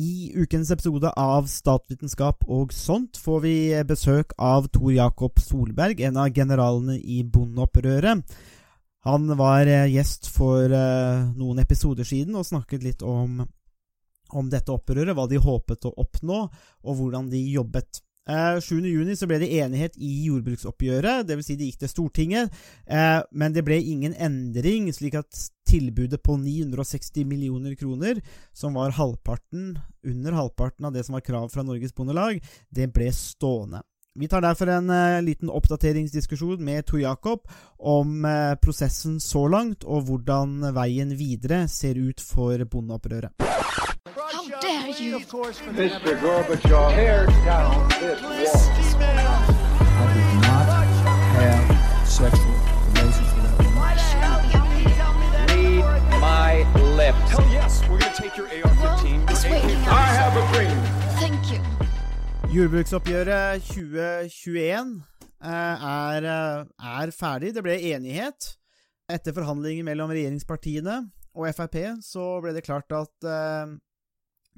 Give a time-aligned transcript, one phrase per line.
[0.00, 6.16] I ukens episode av Statsvitenskap og sånt får vi besøk av Tor Jakob Solberg, en
[6.16, 8.22] av generalene i bondeopprøret.
[9.04, 13.42] Han var eh, gjest for eh, noen episoder siden og snakket litt om,
[14.32, 16.40] om dette opprøret, hva de håpet å oppnå,
[16.88, 18.00] og hvordan de jobbet.
[18.28, 21.46] 7.6 eh, så ble det enighet i jordbruksoppgjøret, dvs.
[21.46, 26.36] Si det gikk til Stortinget, eh, men det ble ingen endring, slik at tilbudet på
[26.38, 28.20] 960 millioner kroner,
[28.54, 32.38] som var halvparten, under halvparten av det som var krav fra Norges Bondelag,
[32.70, 33.82] det ble stående.
[34.14, 37.48] Vi tar derfor en uh, liten oppdateringsdiskusjon med Tor Jakob
[37.80, 38.26] om
[38.60, 43.32] prosessen så langt, og hvordan veien videre ser ut for bondeopprøret.
[44.32, 45.18] How dare you?
[45.18, 46.16] Mr.
[46.20, 49.12] Gorbachev, tear down this wall.
[49.12, 50.66] I did not
[51.36, 52.56] have sexual
[52.94, 53.58] relations with that
[55.52, 55.84] Read
[56.18, 56.64] my
[56.96, 57.30] lips.
[57.30, 59.28] Hell yes, we're gonna take your AR-15.
[59.86, 60.78] I have a dream.
[61.20, 61.60] Thank you.
[62.54, 65.02] Jordbruksoppgjøret 2021
[65.44, 67.54] eh, er, eh, er ferdig.
[67.54, 68.56] Det ble enighet.
[69.12, 71.02] Etter forhandlinger mellom regjeringspartiene
[71.36, 73.72] og Frp så ble det klart at uh,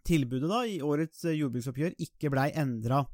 [0.06, 3.04] tilbudet da, i årets eh, jordbruksoppgjør ikke blei endra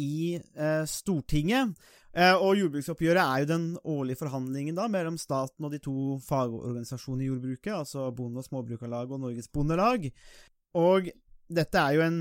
[0.00, 1.74] i eh, Stortinget.
[2.14, 7.26] Eh, og jordbruksoppgjøret er jo den årlige forhandlingen da mellom staten og de to fagorganisasjonene
[7.26, 10.10] i jordbruket, altså Bonde- og Småbrukarlag og Norges Bondelag.
[10.78, 11.10] Og
[11.54, 12.20] dette er jo en,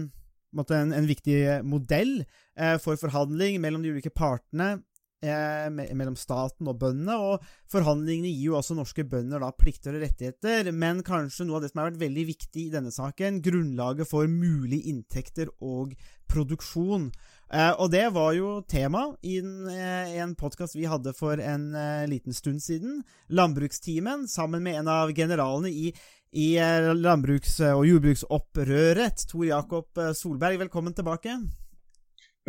[0.64, 4.76] en, en viktig modell eh, for forhandling mellom de ulike partene
[5.24, 10.04] eh, mellom staten og bøndene, og forhandlingene gir jo også norske bønder da plikter og
[10.04, 14.10] rettigheter, men kanskje noe av det som har vært veldig viktig i denne saken, grunnlaget
[14.10, 15.96] for mulige inntekter og
[16.30, 17.10] produksjon.
[17.54, 21.72] Eh, og det var jo tema i en, eh, en podkast vi hadde for en
[21.76, 25.94] eh, liten stund siden, Landbrukstimen, sammen med en av generalene i
[26.34, 30.58] i eh, landbruks- og jordbruksopprøret, Tor Jakob Solberg.
[30.64, 31.36] Velkommen tilbake.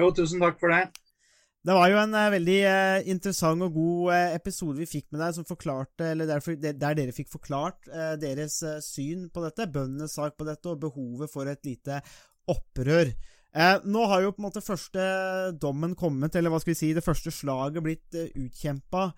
[0.00, 1.03] Jo, tusen takk for det.
[1.64, 5.22] Det var jo en uh, veldig uh, interessant og god uh, episode vi fikk med
[5.22, 7.88] deg, som forklarte, eller der, der dere fikk forklart
[8.20, 12.02] deres syn på dette, bøndenes sak på dette, og behovet for et lite
[12.52, 13.14] opprør.
[13.88, 15.06] nå har jo på en måte første
[15.56, 19.08] dommen kommet, eller hva skal vi si, det første slaget blitt uh, utkjempa,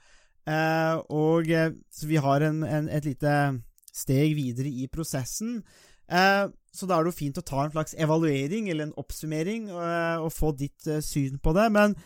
[1.10, 1.48] og
[1.90, 3.30] så vi har en, en, et lite
[3.90, 5.56] steg videre i prosessen.
[6.06, 10.30] så da er det jo fint å ta en slags evaluering, eller en oppsummering, og
[10.30, 11.66] få ditt syn på det.
[11.74, 11.98] Men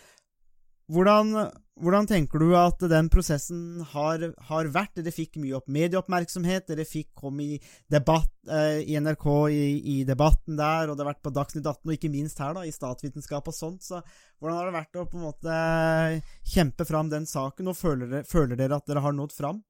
[0.90, 1.30] hvordan,
[1.80, 4.96] hvordan, tenker du at den prosessen har, har, vært?
[4.98, 7.58] Dere fikk mye opp medieoppmerksomhet, dere fikk komme i
[7.90, 11.86] debatt eh, i NRK i, i, debatten der, og det har vært på Dagsnytt 18,
[11.86, 13.86] og ikke minst her, da, i statsvitenskap og sånt.
[13.86, 14.02] Så
[14.40, 15.60] hvordan har det vært å på en måte
[16.54, 19.62] kjempe fram den saken, og føler dere, føler dere at dere har nådd fram?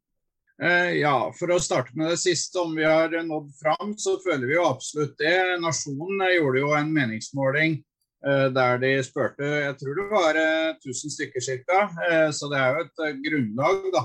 [0.61, 4.49] Eh, ja, for å starte med det siste, om vi har nådd fram, så føler
[4.49, 5.37] vi jo absolutt det.
[5.61, 7.90] Nasjonen gjorde jo en meningsmåling Eh,
[8.21, 11.79] der de spurte Jeg tror det var 1000 eh, stykker ca.
[12.09, 14.03] Eh, så det er jo et grunnlag da,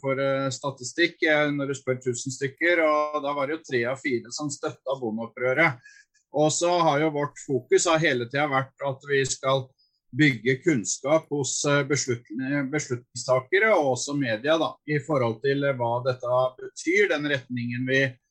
[0.00, 0.16] for
[0.54, 1.20] statistikk
[1.52, 2.80] når du spør 1000 stykker.
[2.82, 5.78] Og da var det jo tre av fire som støtta bondeopprøret.
[6.34, 9.68] Og så har jo vårt fokus har hele tida vært at vi skal
[10.14, 11.60] bygge kunnskap hos
[11.90, 18.23] beslutningstakere og også media da, i forhold til hva dette betyr, den retningen vi Eh,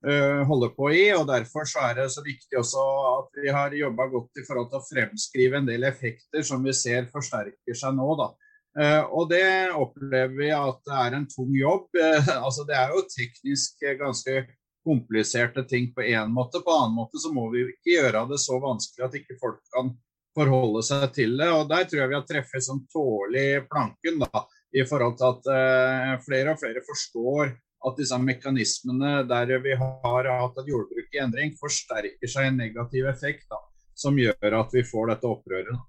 [0.00, 1.02] holder på i.
[1.12, 4.70] og Derfor så er det så viktig også at vi har jobba godt i forhold
[4.70, 8.06] til å fremskrive en del effekter som vi ser forsterker seg nå.
[8.16, 8.30] da.
[8.78, 11.88] Uh, og det opplever vi at det er en tung jobb.
[12.46, 14.44] Altså Det er jo teknisk ganske
[14.86, 16.62] kompliserte ting på én måte.
[16.64, 19.60] På en annen måte så må vi ikke gjøre det så vanskelig at ikke folk
[19.74, 19.92] kan
[20.36, 21.50] forholde seg til det.
[21.50, 25.50] og Der tror jeg vi har treffet sånn tålig planken da, i forhold til at
[25.50, 31.22] uh, flere og flere forstår at disse mekanismene der vi har hatt et jordbruk i
[31.22, 33.60] endring, forsterker seg en negativ effekt da,
[33.96, 35.80] som gjør at vi får dette opprøret.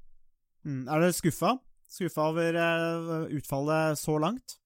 [0.64, 0.86] Mm.
[0.88, 1.58] Er dere skuffa?
[1.92, 4.58] Skuffa over uh, utfallet så langt?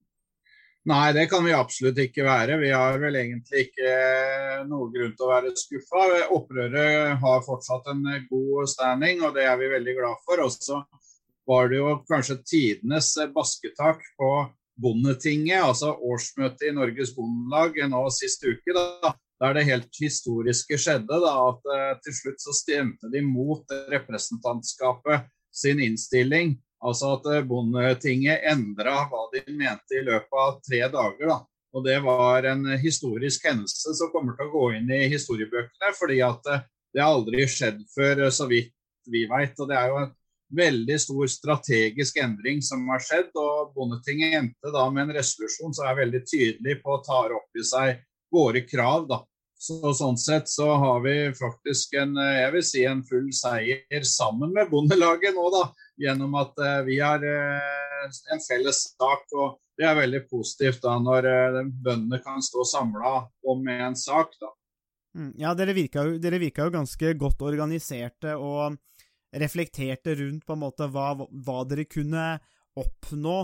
[0.85, 2.59] Nei, det kan vi absolutt ikke være.
[2.61, 6.03] Vi har vel egentlig ikke eh, noe grunn til å være skuffa.
[6.35, 10.43] Opprøret har fortsatt en eh, god standing, og det er vi veldig glad for.
[10.45, 10.83] Også
[11.49, 14.29] var det jo kanskje tidenes basketak på
[14.81, 21.19] Bondetinget, altså årsmøtet i Norges Bondelag nå sist uke, da, der det helt historiske skjedde.
[21.23, 26.57] Da, at uh, til slutt så stemte de mot representantskapet sin innstilling.
[26.83, 31.31] Altså at uh, Bondetinget endra hva de mente i løpet av tre dager.
[31.31, 31.39] da.
[31.75, 35.95] Og Det var en historisk hendelse som kommer til å gå inn i historiebøkene.
[35.99, 36.63] fordi at uh,
[36.95, 38.71] det har aldri skjedd før, så vidt
[39.11, 39.55] vi veit.
[39.59, 40.15] Og det er jo et
[40.53, 43.31] veldig stor strategisk endring som har skjedd.
[43.35, 47.57] og Bondetinget endte da med en resolusjon som er veldig tydelig på å ta opp
[47.59, 48.03] i seg
[48.33, 49.23] våre krav da,
[49.57, 54.51] Så Sånn sett så har vi faktisk en, jeg vil si en full seier sammen
[54.53, 55.69] med Bondelaget nå, da.
[55.97, 59.23] Gjennom at vi har en felles sak.
[59.33, 61.29] og Det er veldig positivt da når
[61.71, 63.15] bøndene kan stå samla
[63.47, 64.35] om en sak.
[64.41, 64.51] da.
[65.15, 68.75] Mm, ja, dere virka, jo, dere virka jo ganske godt organiserte og
[69.41, 72.35] reflekterte rundt på en måte hva, hva dere kunne
[72.79, 73.37] oppnå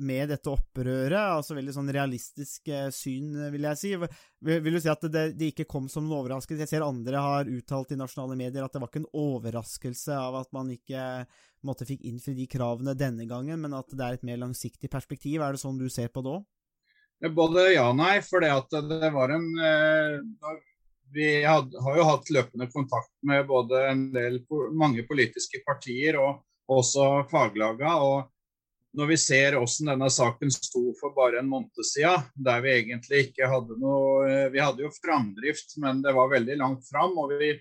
[0.00, 1.18] med dette opprøret.
[1.18, 3.92] altså Veldig sånn realistisk eh, syn, vil jeg si.
[4.46, 6.62] Vil, du si at det, det, ikke kom som en overraskelse?
[6.64, 10.38] Jeg ser andre har uttalt i nasjonale medier at det var ikke en overraskelse av
[10.44, 11.26] at man ikke
[11.66, 15.42] måtte fikk innfri de kravene denne gangen, men at det er et mer langsiktig perspektiv.
[15.42, 16.48] Er det sånn du ser på det òg?
[17.36, 18.14] Både ja og nei.
[18.24, 20.20] For det at det var en eh,
[21.14, 24.40] vi had, har jo hatt løpende kontakt med både en del,
[24.76, 27.96] mange politiske partier og også faglaga.
[27.96, 28.30] og
[28.98, 33.26] når vi ser hvordan denne saken sto for bare en måned siden, der vi egentlig
[33.28, 37.14] ikke hadde noe Vi hadde jo framdrift, men det var veldig langt fram.
[37.18, 37.52] Og vi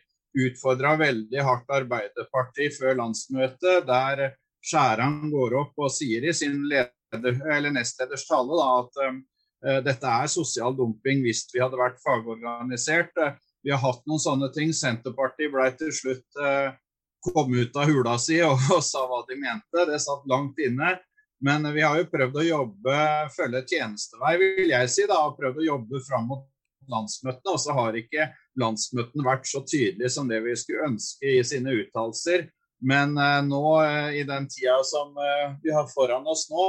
[0.47, 7.69] utfordra veldig hardt Arbeiderpartiet før landsmøtet, der Skjæran går opp og sier i sin leder,
[7.71, 9.21] nestleders tale da, at uh,
[9.59, 13.11] dette er sosial dumping hvis vi hadde vært fagorganisert.
[13.63, 14.71] Vi har hatt noen sånne ting.
[14.75, 16.71] Senterpartiet ble til slutt eh,
[17.33, 19.85] kom ut av hula si og, og, sa hva de mente.
[19.89, 20.95] Det satt langt inne.
[21.44, 22.95] Men vi har jo prøvd å jobbe,
[23.31, 25.06] følge tjenestevei, vil jeg si.
[25.07, 26.47] da, og Prøvd å jobbe fram mot
[26.91, 27.53] landsmøtene.
[27.53, 28.29] Og så har ikke
[28.59, 32.47] landsmøtene vært så tydelige som det vi skulle ønske i sine uttalelser.
[32.79, 36.67] Men eh, nå eh, i den tida som eh, vi har foran oss nå,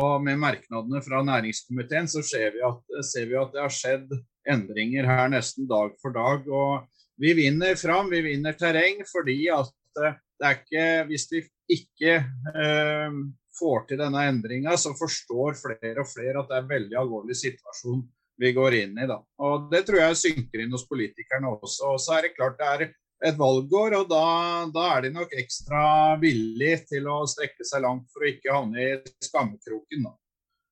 [0.00, 4.14] og med merknadene fra næringskomiteen, så ser vi, at, ser vi at det har skjedd
[4.50, 6.46] endringer her nesten dag for dag.
[6.48, 6.86] Og
[7.20, 11.42] vi vinner fram, vi vinner terreng fordi at eh, det er ikke Hvis vi
[11.76, 13.18] ikke eh,
[13.58, 17.36] får til denne endringa, så forstår flere og flere at det er en veldig alvorlig
[17.36, 18.06] situasjon
[18.40, 19.06] vi går inn i.
[19.10, 19.18] da.
[19.44, 21.92] Og Det tror jeg synker inn hos politikerne også.
[21.92, 22.86] Og så er det klart det er
[23.20, 24.24] et valgår, og da,
[24.72, 25.82] da er de nok ekstra
[26.22, 28.90] villige til å strekke seg langt for å ikke havne i
[29.26, 30.08] skammekroken.
[30.08, 30.14] da.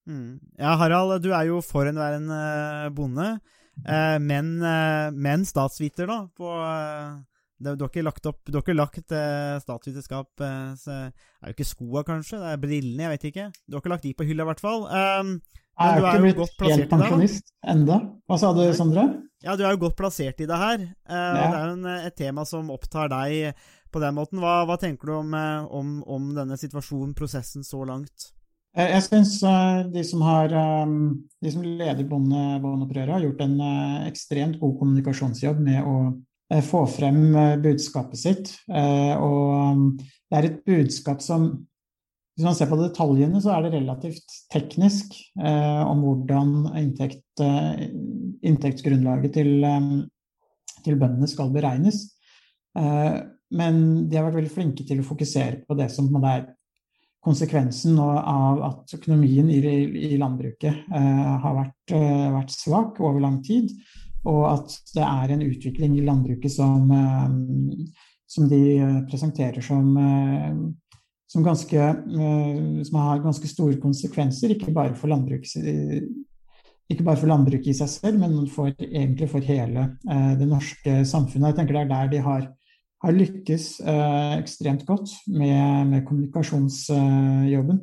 [0.08, 0.38] Mm.
[0.56, 3.34] Ja, Harald, du er jo forhenværende bonde.
[3.84, 6.22] Eh, men, eh, men, statsviter, da.
[6.36, 7.18] På, eh,
[7.58, 10.42] du har ikke lagt opp Du har ikke lagt eh, statsvitenskap
[10.78, 12.40] så, Det er jo ikke skoa, kanskje.
[12.40, 13.46] Det er brillene, jeg vet ikke.
[13.66, 14.86] Du har ikke lagt de på hylla, i hvert fall.
[14.88, 15.36] Um,
[15.78, 18.00] jeg er jo ikke blitt helt pensjonist enda.
[18.28, 19.06] Hva sa du, Sondre?
[19.44, 20.80] Ja, du er jo godt plassert i det her.
[21.06, 21.34] Uh, ja.
[21.34, 23.60] Det er jo en, et tema som opptar deg
[23.94, 24.40] på den måten.
[24.42, 25.36] Hva, hva tenker du om,
[25.78, 28.32] om, om, denne situasjonen, prosessen, så langt?
[28.78, 30.90] Jeg syns uh, de, som eh,
[31.42, 35.98] de som leder bondeopprøret, har gjort en uh, ekstremt god kommunikasjonsjobb med å
[36.64, 38.50] få frem budskapet sitt.
[38.72, 41.50] Og det er et budskap som
[42.38, 47.42] Hvis man ser på detaljene, så er det relativt teknisk om hvordan inntekt,
[48.46, 49.50] inntektsgrunnlaget til,
[50.84, 51.98] til bøndene skal beregnes.
[52.78, 56.46] Men de har vært veldig flinke til å fokusere på det som er
[57.24, 59.58] konsekvensen av at økonomien i,
[60.12, 63.72] i landbruket eh, har vært, eh, vært, svak over lang tid,
[64.28, 68.62] og at det er en utvikling i landbruket som, eh, som de
[69.10, 70.52] presenterer som, eh,
[71.28, 75.58] som, ganske, eh, som, har ganske store konsekvenser, ikke bare for landbruket
[76.88, 81.50] ikke i seg selv, men for, egentlig for hele eh, det norske samfunnet.
[81.50, 82.48] Jeg tenker Det er der de har
[82.98, 87.76] har lykkes eh, ekstremt godt med, med kommunikasjonsjobben.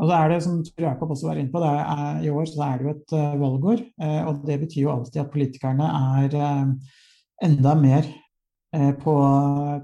[0.00, 2.78] Og så er det, som Jakob også var inne på, er, i år så er
[2.78, 3.82] det jo et valgår.
[4.30, 6.38] Og det betyr jo alltid at politikerne er
[7.44, 8.08] enda mer
[9.02, 9.16] på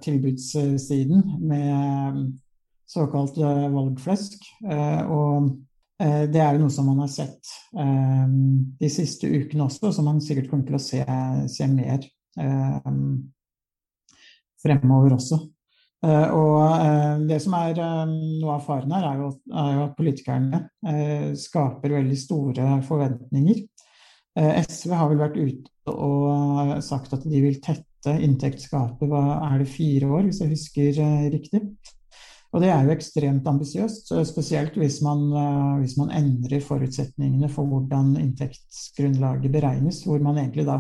[0.01, 2.33] tilbudssiden med
[2.91, 4.45] såkalt valgflesk.
[5.11, 5.51] og
[5.97, 10.51] det er jo noe som man har sett de siste ukene også, som man sikkert
[10.51, 11.01] kommer til å se,
[11.49, 12.05] se mer
[14.61, 15.41] fremover også.
[16.05, 20.61] Og det som er noe av faren her, er jo, er jo at politikerne
[21.41, 23.65] skaper veldig store forventninger.
[24.37, 29.73] SV har vel vært ute og sagt at de vil tette inntektsgapet hva er det
[29.73, 31.63] fire år, hvis jeg husker riktig.
[32.57, 35.27] Og det er jo ekstremt ambisiøst, spesielt hvis man,
[35.83, 40.79] hvis man endrer forutsetningene for hvordan inntektsgrunnlaget beregnes, hvor man egentlig da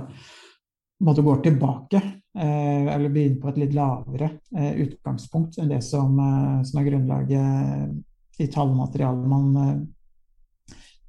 [1.04, 2.00] måtte gå tilbake
[2.36, 6.88] Eh, eller begynne på et litt lavere eh, utgangspunkt enn det som, eh, som er
[6.90, 9.46] grunnlaget i tallmaterialet man,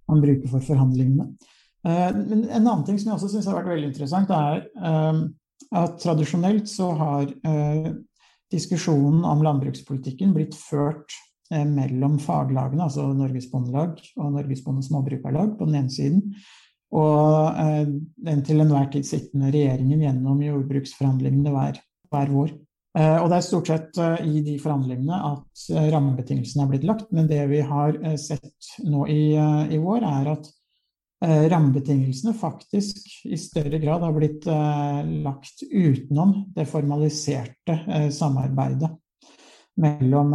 [0.07, 1.25] man, bruker for forhandlingene.
[1.83, 4.63] Men en annen ting som jeg også syns har vært veldig interessant, er
[5.75, 7.27] at tradisjonelt så har
[8.53, 11.15] diskusjonen om landbrukspolitikken blitt ført
[11.49, 16.23] mellom faglagene, altså Norges Bondelag og Norges Bonde- og Småbrukarlag på den ene siden,
[16.91, 17.55] og
[18.27, 21.79] den til enhver tid sittende regjeringen gjennom jordbruksforhandlingene hver,
[22.11, 22.51] hver vår.
[22.97, 27.43] Og det er stort sett i de forhandlingene at rammebetingelsene er blitt lagt, men det
[27.51, 30.66] vi har sett nå i, i vår, er at Eh,
[31.25, 38.91] rammebetingelsene faktisk i større grad har blitt eh, lagt utenom det formaliserte eh, samarbeidet
[39.77, 40.31] mellom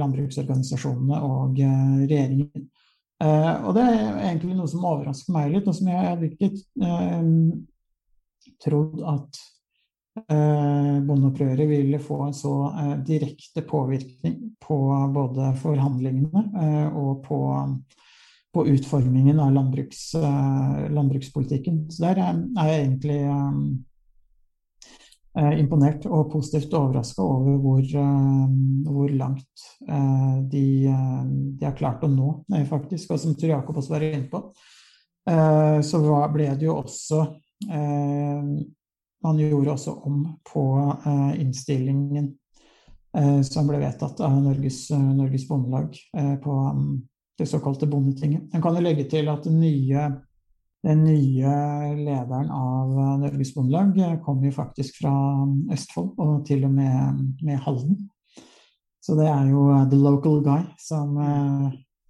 [0.00, 2.62] landbruksorganisasjonene og regjeringen.
[3.20, 3.98] Og det er
[4.30, 6.48] egentlig noe som overrasker meg litt, og som jeg hadde ikke
[8.64, 9.42] trodd at
[10.24, 12.54] bondeopprøret ville få en så
[13.04, 14.78] direkte påvirkning på
[15.12, 17.42] både forhandlingene og på
[18.54, 21.90] på utformingen av landbruks, uh, landbrukspolitikken.
[21.90, 23.84] Så der er jeg egentlig um,
[25.58, 27.82] imponert og positivt overraska over hvor,
[28.88, 29.66] hvor langt
[30.50, 32.30] de, de, har klart å nå,
[32.66, 33.12] faktisk.
[33.12, 34.40] Og som Tor Jakob også var inne på,
[35.84, 36.00] så
[36.32, 37.20] ble det jo også
[39.28, 40.64] Man gjorde også om på
[41.38, 42.32] innstillingen
[43.46, 45.94] som ble vedtatt av Norges, Norges Bondelag
[46.42, 46.58] på
[47.38, 48.48] det såkalte Bondetinget.
[48.54, 50.06] En kan jo legge til at den nye,
[50.86, 51.56] den nye
[51.98, 55.14] lederen av Norges Bondelag kom jo faktisk fra
[55.74, 58.08] Østfold, og til og med, med Halden.
[59.00, 61.14] Så det er jo the local guy som,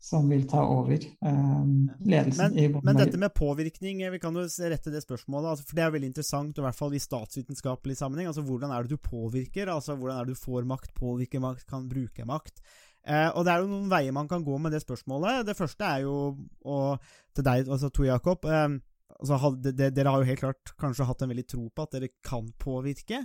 [0.09, 1.69] som vil ta over eh,
[2.09, 2.85] ledelsen men, i Bondelaget.
[2.89, 5.53] Men dette med påvirkning, vi kan jo rette det spørsmålet.
[5.53, 8.33] Altså, for Det er veldig interessant, i hvert fall i statsvitenskapelig sammenheng.
[8.33, 9.71] altså Hvordan er det du påvirker?
[9.71, 12.63] altså Hvordan er det du får makt, påvirker makt, kan bruke makt?
[13.07, 15.47] Eh, og det er jo noen veier man kan gå med det spørsmålet.
[15.49, 16.17] Det første er jo
[16.65, 17.05] og
[17.37, 18.45] til deg, altså Tor Jakob.
[18.45, 18.79] Eh,
[19.19, 21.97] altså, de, de, dere har jo helt klart kanskje hatt en veldig tro på at
[21.97, 23.25] dere kan påvirke.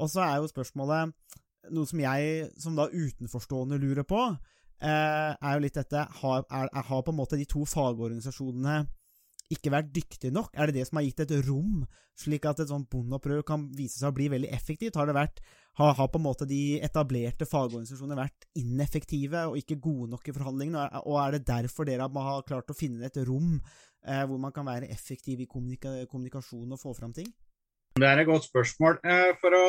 [0.00, 1.12] Og så er jo spørsmålet
[1.70, 4.22] noe som jeg som da utenforstående lurer på,
[4.80, 8.82] eh, er jo litt dette har, er, har på en måte de to fagorganisasjonene
[9.50, 10.52] ikke vært dyktig nok?
[10.54, 11.82] Er det det som har gitt et rom,
[12.18, 14.98] slik at et sånt bondeopprør kan vise seg å bli veldig effektivt?
[14.98, 15.42] Har vært
[15.78, 20.34] har, har, på en måte de etablerte fagorganisasjonene vært ineffektive og ikke gode nok i
[20.36, 21.02] forhandlingene?
[21.04, 24.66] Og er det derfor dere har klart å finne et rom eh, hvor man kan
[24.68, 27.30] være effektiv i kommunika kommunikasjon og få fram ting?
[27.98, 29.00] Det er et godt spørsmål.
[29.02, 29.66] Eh, for å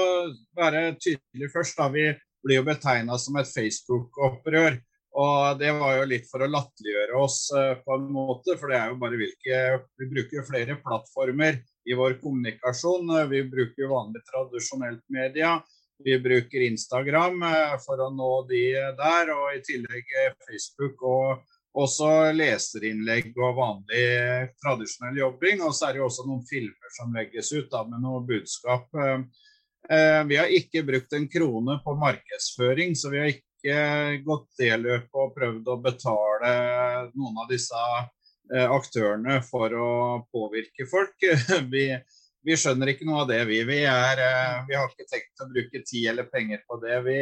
[0.58, 2.12] være tydelig først, da, vi
[2.46, 4.78] blir jo betegna som et Facebook-opprør.
[5.12, 8.78] Og det var jo litt for å latterliggjøre oss uh, på en måte, for det
[8.80, 9.60] er jo bare hvilke
[10.00, 13.12] Vi bruker flere plattformer i vår kommunikasjon.
[13.32, 15.58] Vi bruker vanlig tradisjonelt media.
[16.02, 18.64] Vi bruker Instagram uh, for å nå de
[19.02, 20.16] der, og i tillegg
[20.48, 21.44] Facebook og
[21.82, 24.08] også leserinnlegg og vanlig
[24.64, 25.68] tradisjonell jobbing.
[25.68, 28.88] Og så er det jo også noen filmer som legges ut da, med noe budskap.
[30.28, 34.74] Vi har ikke brukt en krone på markedsføring, så vi har ikke ikke gått det
[34.82, 36.54] løpet og prøvd å betale
[37.14, 37.78] noen av disse
[38.54, 39.92] eh, aktørene for å
[40.34, 41.16] påvirke folk.
[41.74, 41.86] Vi,
[42.42, 43.60] vi skjønner ikke noe av det, vi.
[43.70, 46.98] Vi, er, eh, vi, har ikke tenkt å bruke tid eller penger på det.
[47.06, 47.18] Vi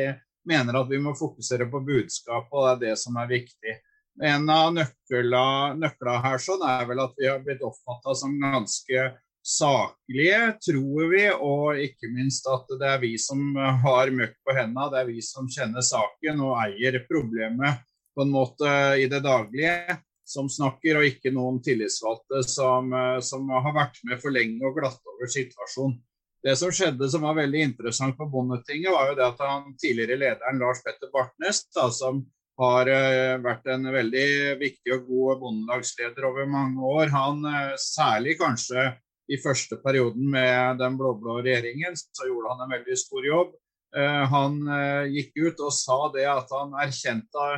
[0.47, 3.75] mener at vi må fokusere på budskapet, og det er det som er viktig.
[4.23, 9.09] En av nøklene her sånn er vel at vi har blitt oppfatta som ganske
[9.49, 14.89] saklige, tror vi, og ikke minst at det er vi som har møkk på hendene.
[14.93, 17.81] Det er vi som kjenner saken og eier problemet
[18.15, 19.97] på en måte i det daglige,
[20.29, 22.93] som snakker, og ikke noen tillitsvalgte som,
[23.25, 25.97] som har vært med for lenge og glatt over situasjonen.
[26.43, 30.19] Det som skjedde som var veldig interessant på Bondetinget, var jo det at han tidligere
[30.21, 32.21] lederen Lars Petter Bartnes, da, som
[32.59, 34.29] har uh, vært en veldig
[34.59, 38.89] viktig og god bondelagsleder over mange år, han uh, særlig kanskje
[39.29, 43.53] i første perioden med den blå-blå regjeringen, så gjorde han en veldig stor jobb.
[43.97, 47.49] Eh, han eh, gikk ut og sa det at han erkjente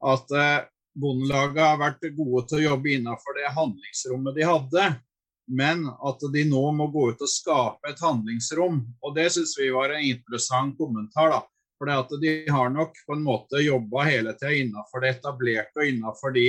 [0.00, 0.58] at eh,
[1.00, 4.86] Bondelaget har vært gode til å jobbe innenfor det handlingsrommet de hadde,
[5.50, 8.80] men at de nå må gå ut og skape et handlingsrom.
[9.06, 11.30] Og Det syns vi var en interessant kommentar.
[11.30, 11.40] da.
[11.78, 16.34] For De har nok på en måte jobba hele tida innenfor det etablerte og innenfor
[16.34, 16.48] de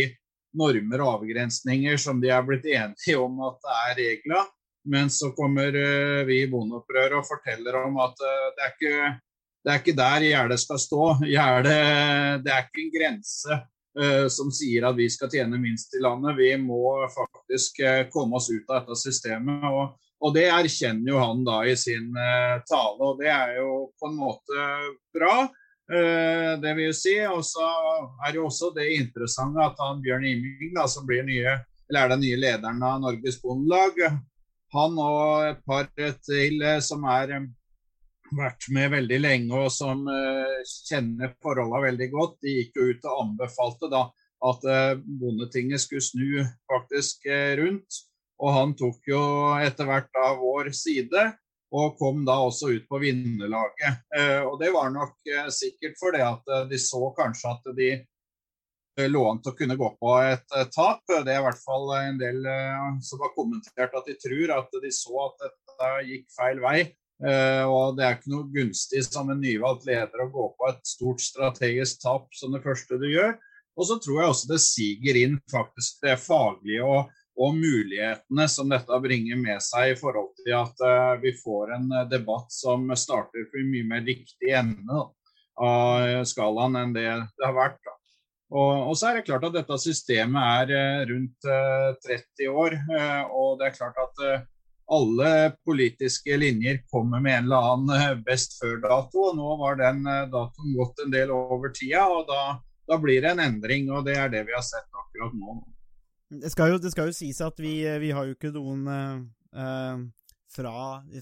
[0.58, 4.50] normer og avgrensninger som de er blitt enige om at det er regler.
[4.84, 9.12] Men så kommer uh, vi i Bondeopprøret og forteller om at uh, det, er ikke,
[9.62, 11.04] det, er ikke, der gjerdet skal stå.
[11.34, 11.78] Gjerdet,
[12.46, 13.60] det er ikke en grense
[14.02, 16.40] uh, som sier at vi skal tjene minst i landet.
[16.40, 17.84] Vi må faktisk
[18.14, 19.68] komme oss ut av dette systemet.
[19.70, 22.10] Og, og, det erkjenner jo han da i sin
[22.70, 24.70] tale, og det er jo på en måte
[25.14, 25.36] bra.
[26.62, 27.18] det vil si.
[27.26, 27.70] Og så
[28.26, 31.58] er det jo også det interessante at han Bjørn Iming, da, som blir nye,
[31.90, 33.98] eller er den nye lederen av Norges Bondelag,
[34.76, 37.48] han og et par til eh, som har eh,
[38.32, 43.08] vært med veldig lenge og som uh, kjenner forholdene veldig godt, de gikk jo ut
[43.10, 44.06] og anbefalte da
[44.48, 44.64] at
[45.04, 47.28] Bondetinget skulle snu faktisk
[47.60, 48.00] rundt
[48.40, 49.20] Og han tok jo
[49.60, 51.26] etter hvert da vår side,
[51.76, 54.00] og kom da også ut på vinnerlaget.
[54.48, 57.92] Og det var nok sikkert fordi at de så kanskje at de
[59.00, 61.04] lå an til å kunne gå på et tap.
[61.08, 62.42] Det er i hvert fall en del
[63.06, 66.80] som har kommentert at de tror at de så at dette gikk feil vei.
[67.22, 71.22] Og det er ikke noe gunstig som en nyvalgt leder å gå på et stort
[71.24, 73.38] strategisk tap som det første du gjør.
[73.80, 78.70] Og så tror jeg også det siger inn faktisk det faglige og og mulighetene som
[78.72, 80.84] dette bringer med seg i forhold til at
[81.24, 85.06] vi får en debatt som starter for mye mer riktig ende
[85.62, 87.80] av skalaen enn det det har vært.
[88.52, 91.50] Og, og, så er det klart at dette systemet er uh, rundt
[92.04, 92.76] 30 år,
[93.32, 94.24] og det er klart at
[94.92, 95.30] alle
[95.64, 101.00] politiske linjer kommer med en eller annen best før-dato, og nå var den datoen gått
[101.06, 102.58] en del over tida, og da,
[102.92, 105.62] da blir det en endring, og det er det vi har sett akkurat nå.
[106.44, 110.04] Det skal jo, det skal jo sies at vi, vi, har jo ikke noen eh,
[110.52, 110.76] fra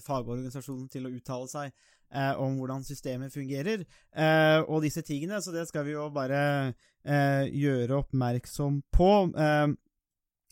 [0.04, 3.84] fagorganisasjonen til å uttale seg eh, om hvordan systemet fungerer,
[4.14, 9.12] eh, og disse tingene, så det skal vi jo bare eh, gjøre oppmerksom på.
[9.32, 9.70] Eh,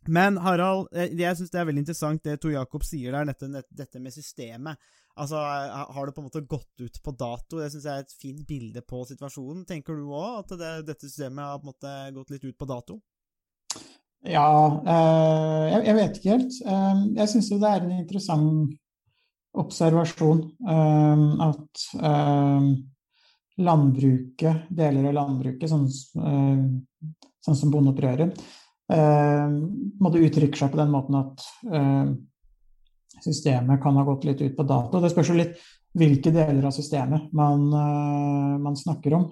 [0.09, 3.65] men Harald, eh, jeg syns det er veldig interessant det Tor Jakob sier der, dette,
[3.69, 4.81] dette, med systemet.
[5.19, 7.59] Altså, Har det på en måte gått ut på dato?
[7.59, 9.65] Det syns jeg er et fint bilde på situasjonen.
[9.67, 12.69] Tenker du òg at det, dette systemet har på en måte gått litt ut på
[12.71, 13.01] dato?
[14.27, 14.51] Ja,
[14.83, 16.61] eh, jeg, jeg, vet ikke helt.
[16.65, 18.79] Eh, jeg syns jo det er en interessant
[19.59, 21.85] observasjon eh, at
[23.59, 28.39] landbruket, deler av landbruket, sånn, sånn som bondeopprøret,
[28.89, 31.43] måtte uttrykke seg på den måten at
[33.25, 35.01] systemet kan ha gått litt ut på dato.
[35.03, 35.59] Det spørs jo litt
[35.99, 37.67] hvilke deler av systemet man,
[38.63, 39.25] man snakker om.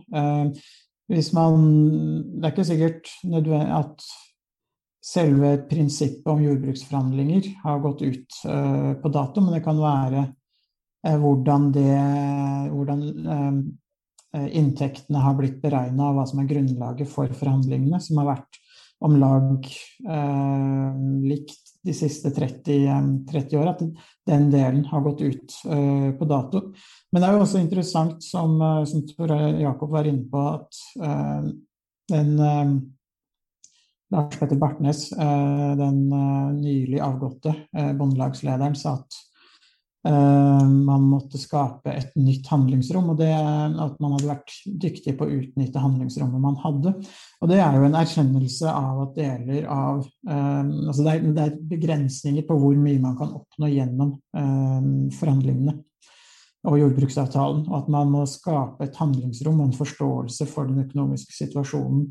[1.07, 1.61] Hvis man,
[2.35, 3.13] det er ikke sikkert
[3.79, 4.07] at
[5.07, 10.27] selve prinsippet om jordbruksforhandlinger har gått ut på dato, men det kan være
[11.07, 11.95] hvordan, det,
[12.73, 12.99] hvordan
[14.37, 18.61] inntektene har blitt beregna, og hva som er grunnlaget for forhandlingene, som har vært
[19.05, 19.67] om lag
[21.29, 23.83] likt de siste 30, 30 år, at
[24.27, 26.63] den delen har gått ut på dato.
[27.13, 28.57] Men det er jo også interessant, som,
[28.89, 30.81] som Tor Jakob var inne på, at
[32.09, 32.33] den
[34.11, 39.17] Lars Petter Bartnes, eh, den eh, nylig avgåtte eh, bondelagslederen, sa at
[40.07, 44.53] man måtte skape et nytt handlingsrom, og det at man hadde vært
[44.85, 46.93] dyktig på å utnytte handlingsrommet man hadde.
[47.41, 51.59] Og det er jo en erkjennelse av at deler av Altså det er, det er
[51.73, 54.15] begrensninger på hvor mye man kan oppnå gjennom
[55.17, 55.75] forhandlingene
[56.67, 61.35] og jordbruksavtalen, og at man må skape et handlingsrom og en forståelse for den økonomiske
[61.37, 62.09] situasjonen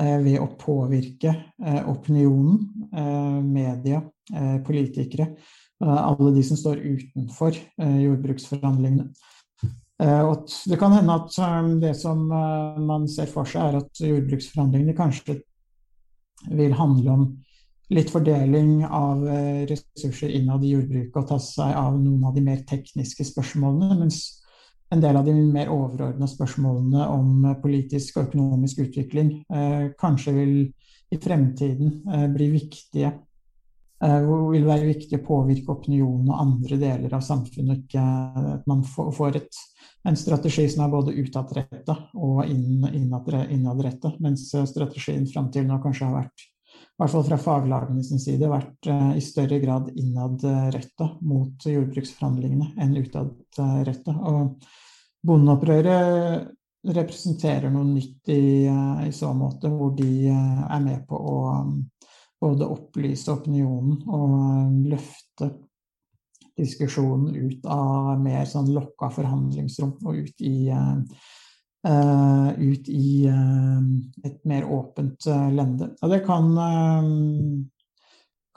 [0.00, 2.62] uh, ved å påvirke uh, opinionen,
[2.94, 4.02] uh, media,
[4.62, 5.32] politikere,
[5.82, 9.08] alle de som står utenfor jordbruksforhandlingene.
[10.02, 11.36] Og det kan hende at
[11.82, 15.36] det som man ser for seg, er at jordbruksforhandlingene kanskje
[16.50, 17.24] vil handle om
[17.92, 19.22] litt fordeling av
[19.70, 24.22] ressurser innad i jordbruket og ta seg av noen av de mer tekniske spørsmålene, mens
[24.92, 30.56] en del av de mer overordna spørsmålene om politisk og økonomisk utvikling eh, kanskje vil
[31.12, 33.14] i fremtiden eh, bli viktige.
[34.02, 37.84] Eh, vil være viktig å påvirke opinionen og andre deler av samfunnet.
[37.84, 38.02] Ikke
[38.56, 39.60] at man får et,
[40.08, 44.16] en strategi som er både utadrettet og innadrettet.
[44.24, 48.50] Mens strategien fram til nå kanskje har vært, i hvert fall fra faglagene sin side,
[48.50, 54.16] vært eh, i større grad innadretta mot jordbruksforhandlingene enn utadretta.
[55.22, 56.50] Bondeopprøret
[56.82, 61.38] representerer noe nytt i, eh, i, så måte, hvor de eh, er med på å
[62.42, 65.52] både opplyse opinionen og um, løfte
[66.58, 73.78] diskusjonen ut av mer sånn lokka forhandlingsrom og ut i, uh, ut i uh,
[74.26, 75.92] et mer åpent uh, lende.
[76.02, 76.50] Og det kan,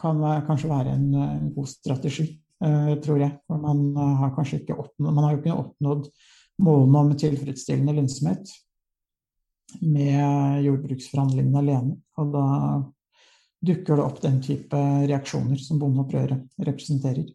[0.02, 2.28] kan kanskje være en, en god strategi,
[2.60, 3.38] tror jeg.
[3.46, 3.88] For man
[4.20, 6.12] har kanskje ikke oppnådd, man har jo ikke oppnådd
[6.66, 8.54] målene om tilfredsstillende lønnsomhet
[9.84, 11.98] med jordbruksforhandlingene alene.
[12.22, 12.46] Og da
[13.66, 17.28] dukker det opp den type reaksjoner som bondeopprøret representerer.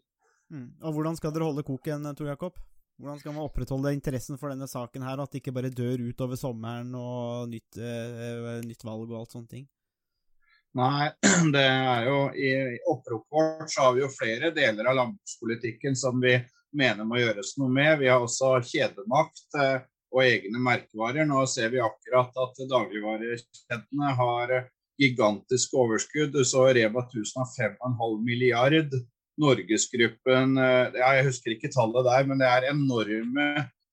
[0.51, 0.67] Mm.
[0.83, 2.59] Og Hvordan skal dere holde koken, Tor Jakob?
[3.01, 6.19] Hvordan skal man opprettholde interessen for denne saken her, at det ikke bare dør ut
[6.21, 9.63] over sommeren og nytt, eh, nytt valg og alt sånne ting?
[10.77, 11.09] Nei,
[11.55, 12.51] det er jo i
[12.91, 16.35] oppropet vårt så har vi jo flere deler av landbrukspolitikken som vi
[16.77, 17.97] mener må gjøres noe med.
[18.03, 21.25] Vi har også kjedemakt eh, og egne merkevarer.
[21.27, 24.55] Nå ser vi akkurat at dagligvarekjedene har
[25.01, 26.31] gigantisk overskudd.
[26.35, 28.95] Du så Rema 1000 har 5,5 milliard.
[29.41, 30.57] Norgesgruppen
[30.93, 33.45] Jeg husker ikke tallet der, men det er enorme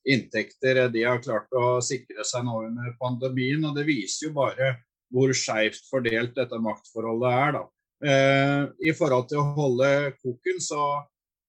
[0.09, 3.65] inntekter de har klart å sikre seg nå under pandemien.
[3.65, 4.75] og Det viser jo bare
[5.13, 7.53] hvor skeivt fordelt dette maktforholdet er.
[7.59, 7.63] da.
[8.05, 9.89] Eh, I forhold til å holde
[10.21, 10.83] koken, så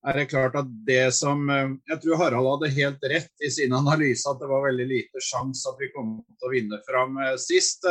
[0.08, 3.76] er det klart at det som eh, Jeg tror Harald hadde helt rett i sin
[3.76, 7.36] analyse at det var veldig lite sjanse at vi kom til å vinne fram eh,
[7.42, 7.86] sist.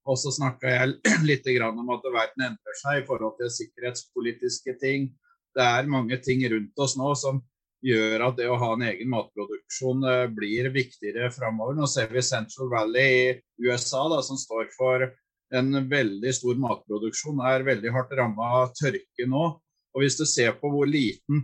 [0.00, 0.96] Eh, og så snakka jeg
[1.28, 5.10] litt om at verden endrer seg i forhold til sikkerhetspolitiske ting.
[5.54, 7.40] Det er mange ting rundt oss nå som
[7.82, 10.04] gjør at det å ha en egen matproduksjon
[10.36, 11.74] blir viktigere framover.
[11.74, 15.08] Nå ser vi Central Valley i USA, da, som står for
[15.56, 19.46] en veldig stor matproduksjon, er veldig hardt ramma av tørke nå.
[19.90, 21.42] Og hvis du ser på hvor liten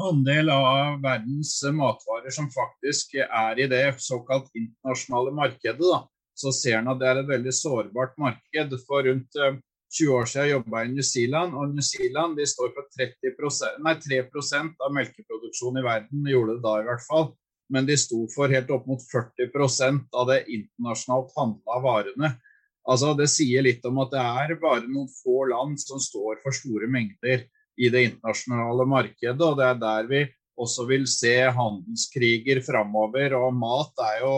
[0.00, 6.06] andel av verdens matvarer som faktisk er i det såkalt internasjonale markedet, da,
[6.42, 8.74] så ser en at det er et veldig sårbart marked.
[8.86, 12.48] For rundt 20 eh, år siden jobba jeg i New Zealand, og New Zealand de
[12.48, 17.30] står for 30%, nei, 3% av melkeproduksjonen i verden, gjorde det da i hvert fall.
[17.72, 22.34] Men de sto for helt opp mot 40% av det internasjonalt handla varene.
[22.82, 26.54] Altså, det sier litt om at det er bare noen få land som står for
[26.56, 27.46] store mengder
[27.78, 29.40] i det internasjonale markedet.
[29.40, 30.22] og Det er der vi
[30.58, 33.36] også vil se handelskriger framover.
[33.38, 34.34] Og mat er jo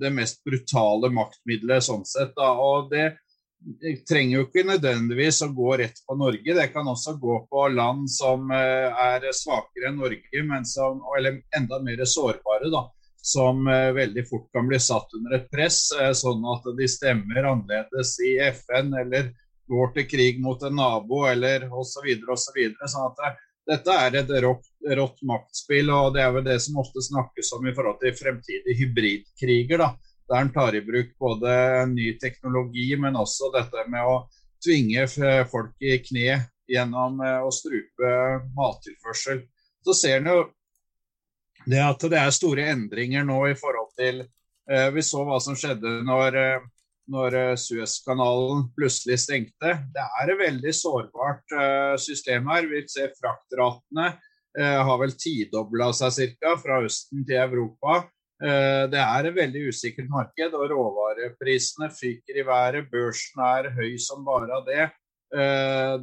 [0.00, 2.34] det mest brutale maktmiddelet sånn sett.
[2.36, 2.52] Da.
[2.52, 3.10] og det
[4.08, 6.54] trenger jo ikke nødvendigvis å gå rett på Norge.
[6.54, 11.80] Det kan også gå på land som eh, er svakere enn Norge, som, eller enda
[11.82, 12.70] mer sårbare.
[12.72, 12.84] da,
[13.16, 17.50] Som eh, veldig fort kan bli satt under et press, eh, sånn at de stemmer
[17.50, 19.32] annerledes i FN eller
[19.68, 22.06] går til krig mot en nabo eller osv.
[22.30, 22.62] osv.
[22.78, 26.78] Så sånn at dette er et rått, rått, maktspill, og det er vel det som
[26.80, 29.82] ofte snakkes om i forhold til fremtidige hybridkriger.
[29.82, 29.90] da,
[30.28, 34.22] Der en tar i bruk både ny teknologi, men også dette med å
[34.64, 35.06] tvinge
[35.50, 38.14] folk i kne gjennom eh, å strupe
[38.56, 39.44] mattilførsel.
[39.84, 40.40] Så ser en jo
[41.68, 45.56] det at det er store endringer nå i forhold til eh, Vi så hva som
[45.58, 46.66] skjedde når eh,
[47.12, 49.74] når eh, Suezkanalen plutselig stengte.
[49.94, 52.68] Det er et veldig sårbart eh, system her.
[52.70, 56.54] Vi ser fraktratene eh, har vel tidobla seg ca.
[56.60, 58.04] fra Østen til Europa.
[58.38, 62.84] Det er et veldig usikkert marked, og råvareprisene fyker i været.
[62.86, 64.84] Børsen er høy som bare det.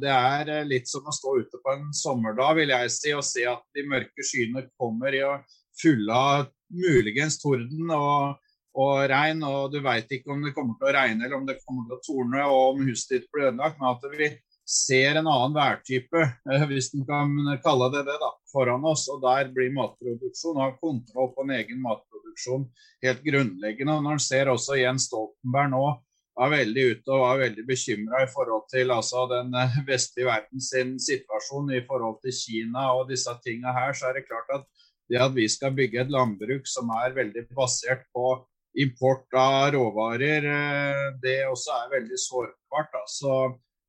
[0.02, 3.46] Det er litt som å stå ute på en sommerdag, vil jeg si, og se
[3.48, 5.32] at de mørke skyene kommer i å
[5.80, 7.88] fulle av muligens torden.
[7.96, 8.36] og
[8.76, 11.60] og regn, og du veit ikke om det kommer til å regne eller om det
[11.62, 13.78] kommer til å torne og om huset ditt blir ødelagt.
[13.80, 14.30] Men at vi
[14.66, 17.32] ser en annen værtype, eh, hvis en kan
[17.64, 19.06] kalle det det, da, foran oss.
[19.12, 22.66] Og der blir matproduksjon, og kontroll på en egen matproduksjon
[23.06, 23.94] helt grunnleggende.
[23.94, 25.84] Og når en ser også Jens Stoltenberg nå
[26.36, 30.60] var veldig ute og var veldig bekymra i forhold til altså, den eh, vestlige verden
[30.60, 34.68] sin situasjon i forhold til Kina og disse tinga her, så er det klart at
[35.06, 38.34] det at vi skal bygge et landbruk som er veldig basert på
[38.82, 42.98] import av råvarer, eh, det også er veldig sårbart.
[43.08, 43.36] Så,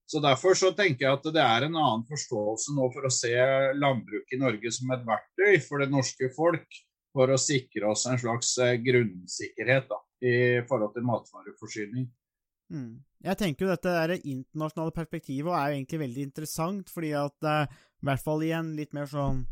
[0.08, 3.34] så, Derfor så tenker jeg at det er en annen forståelse nå for å se
[3.76, 6.84] landbruket i Norge som et verktøy for det norske folk,
[7.15, 10.38] for å sikre oss en slags eh, grunnsikkerhet da, i
[10.69, 12.08] forhold til matvareforsyning.
[12.73, 12.97] Mm.
[13.23, 17.47] Jeg tenker jo dette er det internasjonale perspektivet er jo egentlig veldig interessant, fordi at
[17.47, 17.63] uh,
[18.04, 19.45] i hvert fall i en litt mer sånn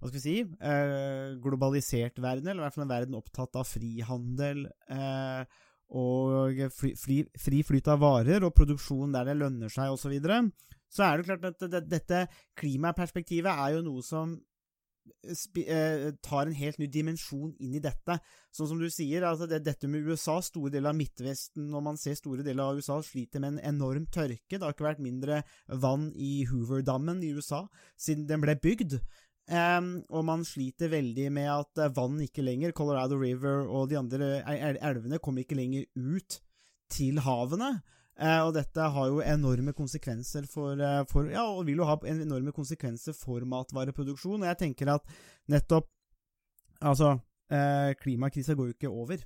[0.00, 3.68] hva skal vi si, eh, globalisert verden, eller i hvert fall en verden opptatt av
[3.68, 5.58] frihandel eh,
[6.00, 10.12] og fri, fri, fri, flyt av varer og produksjon der det lønner seg osv., så,
[10.14, 10.44] videre,
[10.90, 12.22] så er det klart at det, dette
[12.58, 14.32] klimaperspektivet er jo noe som
[15.22, 18.16] eh, tar en helt ny dimensjon inn i dette.
[18.54, 22.00] Sånn som du sier, altså det, dette med USA, store deler av Midtvesten, når man
[22.00, 24.56] ser store deler av USA sliter med en enorm tørke.
[24.56, 25.42] Det har ikke vært mindre
[25.82, 27.64] vann i Hoover-dammen i USA
[27.98, 28.98] siden den ble bygd.
[29.50, 33.96] Um, og man sliter veldig med at uh, vann ikke lenger, Colorado River og de
[33.98, 36.36] andre elvene, kommer ikke lenger ut
[36.92, 37.72] til havene.
[38.14, 41.98] Uh, og dette har jo enorme konsekvenser for, uh, for, Ja, og vil jo ha
[42.12, 44.38] enorme konsekvenser for matvareproduksjon.
[44.38, 45.18] Og jeg tenker at
[45.50, 45.90] nettopp
[46.80, 47.10] Altså,
[48.00, 49.18] klimakrisa går jo ikke over.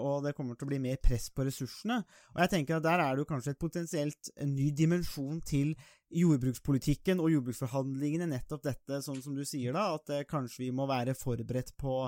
[0.00, 1.98] og det kommer til å bli mer press på ressursene.
[2.32, 5.74] Og jeg tenker at der er det jo kanskje et potensielt en ny dimensjon til
[6.14, 10.86] jordbrukspolitikken og jordbruksforhandlingene nettopp dette, sånn som du sier, da, at eh, kanskje vi må
[10.90, 12.04] være forberedt på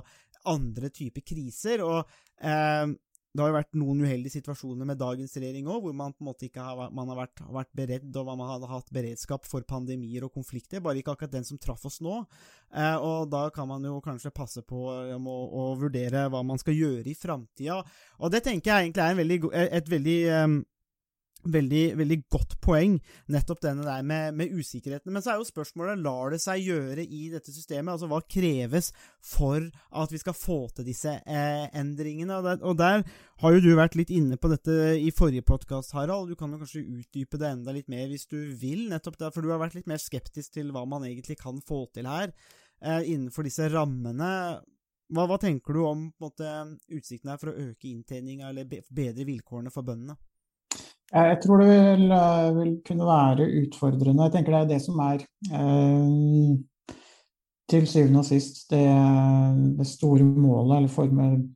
[0.48, 1.82] andre typer kriser.
[1.84, 2.04] og
[2.38, 2.86] eh,
[3.28, 6.28] det har jo vært noen uheldige situasjoner med dagens regjering òg, hvor man på en
[6.30, 10.32] måte ikke har, har, vært, vært beredd og man har hatt beredskap for pandemier og
[10.34, 12.22] konflikter, bare ikke akkurat den som traff oss nå.
[12.72, 14.80] Eh, og da kan man jo kanskje passe på
[15.12, 17.82] um, å, vurdere hva man skal gjøre i framtida.
[18.18, 20.58] Og det tenker jeg egentlig er veldig, et veldig um,
[21.46, 22.96] Veldig, veldig godt poeng,
[23.30, 25.12] nettopp denne der med, med, usikkerheten.
[25.14, 27.92] Men så er jo spørsmålet lar det seg gjøre i dette systemet?
[27.92, 28.90] Altså hva kreves
[29.22, 29.62] for
[30.02, 32.40] at vi skal få til disse eh, endringene?
[32.40, 33.04] Og der, og der,
[33.38, 36.32] har jo du vært litt inne på dette i forrige podkast, Harald.
[36.32, 39.46] Du kan jo kanskje utdype det enda litt mer hvis du vil, nettopp der, for
[39.46, 42.32] du har vært litt mer skeptisk til hva man egentlig kan få til her
[42.82, 44.32] eh, innenfor disse rammene.
[45.08, 46.50] Hva, hva, tenker du om måte,
[46.90, 50.18] utsiktene her for å øke inntjeninga eller bedre vilkårene for bøndene?
[51.08, 54.26] Jeg tror det vil, eh, vil, kunne være utfordrende.
[54.26, 55.22] Jeg tenker det er det som er
[55.56, 56.58] eh,
[57.68, 58.84] til syvende og sist det,
[59.78, 61.46] det store målet, eller formen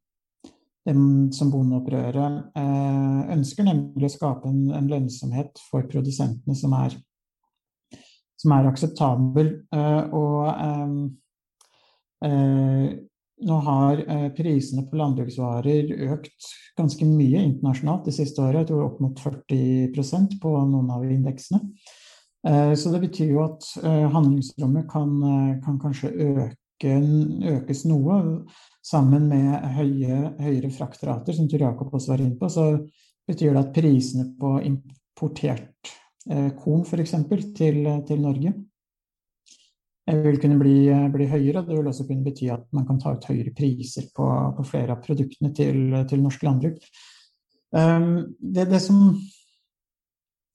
[0.89, 6.97] dem som bondeopprøret eh, ønsker, nemlig å skape en, en, lønnsomhet for produsentene som er,
[8.41, 9.53] som er akseptabel.
[9.75, 10.97] Eh, og eh,
[12.27, 12.87] eh,
[13.47, 18.63] nå har eh, prisene på landbruksvarer økt ganske mye internasjonalt de siste året.
[18.63, 21.63] Jeg tror opp mot 40% på noen av indeksene.
[22.49, 25.15] Eh, så det betyr jo at eh, handlingsrommet kan,
[25.65, 26.99] kan kanskje øke,
[27.57, 28.19] økes noe.
[28.83, 32.73] Sammen med høye, høyere fraktrater, som Tur Jakob også var inne på, så
[33.29, 35.93] betyr det at prisene på importert
[36.59, 37.15] korn f.eks.
[37.59, 38.53] Til, til Norge
[40.21, 40.77] vil kunne bli,
[41.15, 41.65] bli, høyere.
[41.67, 44.97] Det vil også kunne bety at man kan ta ut høyere priser på, på flere
[44.97, 46.81] av produktene til, til norsk landbruk.
[47.73, 49.15] Um, det, det, som,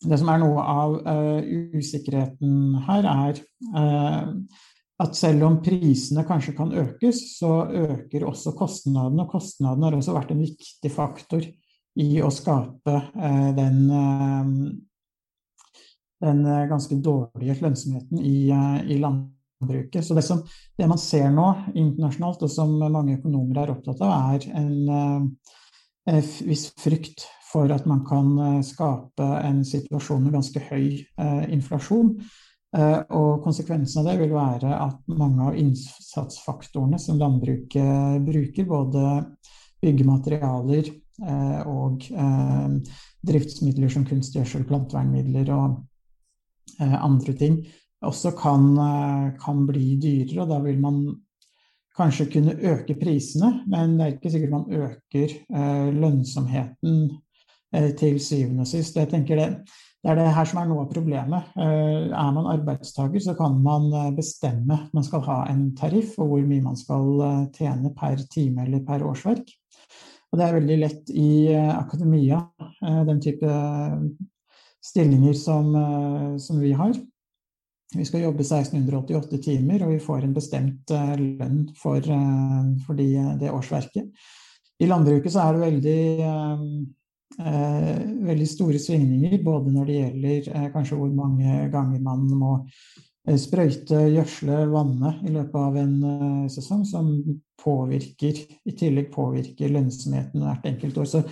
[0.05, 3.39] det, som, er noe av uh, usikkerheten her, er
[3.73, 4.33] uh,
[5.01, 9.25] at selv om prisene kanskje kan økes, så øker også kostnadene.
[9.25, 11.47] Og kostnadene har også vært en viktig faktor
[11.97, 13.81] i å skape uh, den
[16.17, 18.49] den ganske dårlige lønnsomheten i,
[18.89, 20.05] i landbruket landbruket.
[20.05, 20.43] Så det, som,
[20.77, 25.29] det, man ser nå internasjonalt, og som mange økonomer er opptatt av, er en
[26.09, 31.43] eh, viss frykt for at man kan eh, skape en situasjon med ganske høy eh,
[31.53, 32.15] inflasjon.
[32.77, 39.03] Eh, og konsekvensen av det vil være at mange av innsatsfaktorene som landbruket bruker, både
[39.81, 45.83] byggematerialer eh, og eh, driftsmidler som kunstgjødsel, plantevernmidler og
[46.77, 47.55] andre ting,
[48.05, 50.43] også kan, eh, kan, bli dyrere.
[50.43, 50.99] og Da vil man
[51.97, 57.09] kanskje kunne øke prisene, men det er ikke sikkert man øker eh, lønnsomheten
[57.73, 58.95] eh, til syvende og sist.
[58.95, 59.49] Jeg tenker det,
[60.03, 61.49] det er det her som er noe av problemet.
[61.57, 66.45] Er man arbeidstaker, så kan man bestemme at man skal ha en tariff, og hvor
[66.45, 69.49] mye man skal tjene per time eller per årsverk.
[70.31, 72.43] Og det er veldig lett i akademia,
[73.09, 73.51] den type
[74.85, 75.73] stillinger som,
[76.39, 76.93] som vi har.
[77.95, 82.99] Vi skal jobbe 1688 timer, og vi får en bestemt uh, lønn for, uh, for
[82.99, 83.07] de,
[83.39, 84.27] det årsverket.
[84.83, 86.01] I landbruket så er det veldig,
[87.39, 92.53] uh, veldig store svingninger, både når det gjelder kanskje hvor mange ganger man må
[93.39, 95.95] sprøyte, gjødsle, vanne i løpet av en
[96.51, 97.09] sesong, som
[97.59, 101.09] påvirker, i tillegg påvirker lønnsomheten hvert enkelt år.
[101.11, 101.23] Så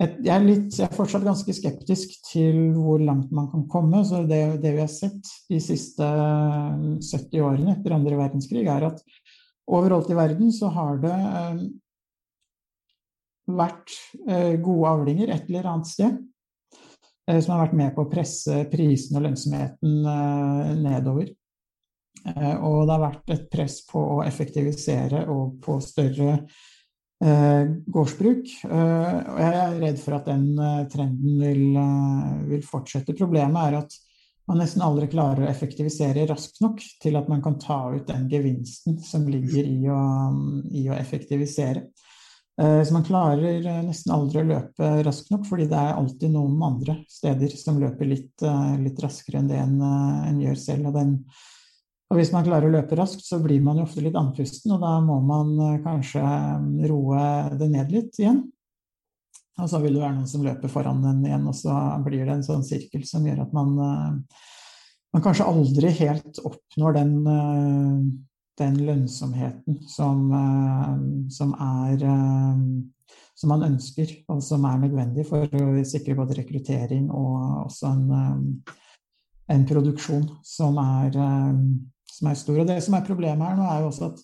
[0.00, 4.02] jeg er, litt, jeg er, fortsatt ganske skeptisk til hvor langt man kan komme.
[4.04, 9.02] så Det, det vi har sett de siste 70 årene etter andre verdenskrig, er at
[9.70, 11.60] overalt i verden så har det eh,
[13.52, 13.94] vært
[14.26, 16.18] eh, gode avlinger et eller annet sted.
[17.28, 21.30] Eh, som har vært med på å presse prisen og lønnsomheten eh, nedover.
[22.26, 26.71] Eh, og det har vært et press på å effektivisere og på større Eh,
[27.22, 28.48] gårdsbruk.
[28.66, 31.66] Eh, og jeg er redd for at den eh, trenden vil,
[32.48, 33.16] vil, fortsette.
[33.18, 33.98] Problemet er at
[34.50, 38.26] man nesten aldri klarer å effektivisere raskt nok til at man kan ta ut den
[38.30, 40.00] gevinsten som ligger i å,
[40.74, 41.86] i å effektivisere.
[42.52, 46.98] Så man klarer nesten aldri å løpe raskt nok, fordi det er alltid noen andre
[47.08, 48.44] steder som løper litt,
[48.82, 50.90] litt raskere enn det en, en gjør selv.
[50.90, 51.14] Og den,
[52.12, 54.82] og hvis man klarer å løpe raskt, så blir man jo ofte litt andpusten, og
[54.84, 57.20] da må man eh, kanskje eh, roe
[57.56, 58.42] det ned litt igjen.
[59.56, 61.72] Og så vil det være noen som løper foran den igjen, og så
[62.04, 64.42] blir det en sånn sirkel som gjør at man, eh,
[65.16, 67.14] man kanskje aldri helt oppnår den,
[68.60, 70.26] den lønnsomheten som,
[71.32, 72.04] som, er
[73.36, 78.62] som man ønsker, og som er nødvendig for å sikre både rekruttering og også en,
[79.52, 81.20] en produksjon som er
[82.12, 82.60] som er stor.
[82.62, 84.22] Og det som er problemet her nå, er jo også at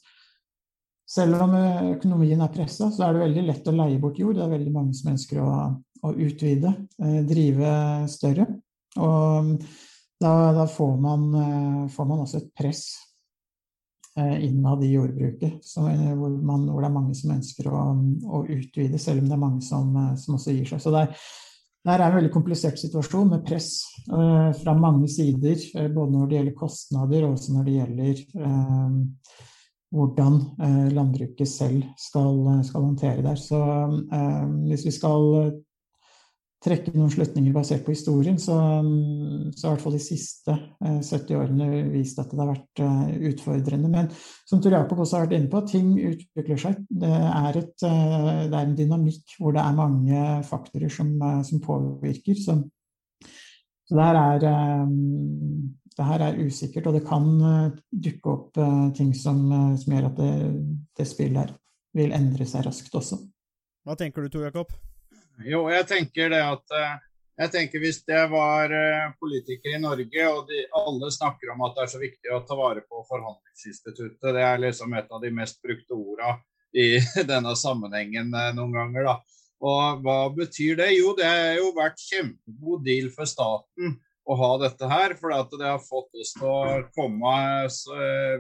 [1.08, 1.54] selv om
[1.94, 4.36] økonomien er pressa, så er det veldig lett å leie bort jord.
[4.36, 5.50] Det er veldig mange som ønsker å,
[6.04, 7.74] å utvide, eh, drive
[8.12, 8.48] større.
[8.98, 9.54] Og
[10.20, 12.82] da, da får, man, eh, får, man, også et press
[14.18, 17.84] eh, innad i jordbruket, som, hvor, man, hvor, det er mange som ønsker å,
[18.28, 20.82] å, utvide, selv om det er mange som, som også gir seg.
[20.84, 21.28] Så det er,
[21.96, 23.70] det er en veldig komplisert situasjon med press
[24.12, 25.60] eh, fra mange sider.
[25.76, 28.98] Uh, både når det gjelder kostnader og også når det gjelder eh,
[29.88, 30.34] hvordan
[30.92, 33.38] landbruket selv skal, skal, håndtere det.
[33.40, 33.56] Så
[34.68, 35.54] hvis vi skal
[36.64, 41.36] trekke noen slutninger basert på historien, så, har i hvert fall de siste 70 eh,
[41.38, 43.90] årene vist at det har vært eh, utfordrende.
[43.92, 44.08] Men
[44.48, 46.80] som Tor Jakob også har vært inne på, ting utvikler seg.
[46.88, 51.14] Det er, et, eh, det er en dynamikk hvor det er mange faktorer som,
[51.46, 52.42] som påvirker.
[52.42, 52.58] Så,
[53.86, 54.50] så det, her er,
[55.94, 57.30] det her er usikkert, og det kan
[57.88, 58.60] dukke opp
[58.98, 59.46] ting som,
[59.78, 60.34] som gjør at det,
[60.98, 61.56] det spillet her
[61.96, 63.22] vil endre seg raskt også.
[63.86, 64.74] Hva tenker du, Tor Jakob?
[65.46, 66.94] Jo, jeg tenker det at eh,
[67.38, 71.76] jeg tenker Hvis det var eh, politikere i Norge, og de, alle snakker om at
[71.76, 75.30] det er så viktig å ta vare på forhandlingsinstituttet, det er liksom et av de
[75.34, 76.34] mest brukte orda
[76.74, 76.98] i
[77.30, 79.12] denne sammenhengen eh, noen ganger.
[79.12, 79.44] da.
[79.68, 80.90] Og hva betyr det?
[80.96, 83.94] Jo, det har jo vært kjempegod deal for staten
[84.28, 85.14] å ha dette her.
[85.18, 87.32] For det har fått oss til å komme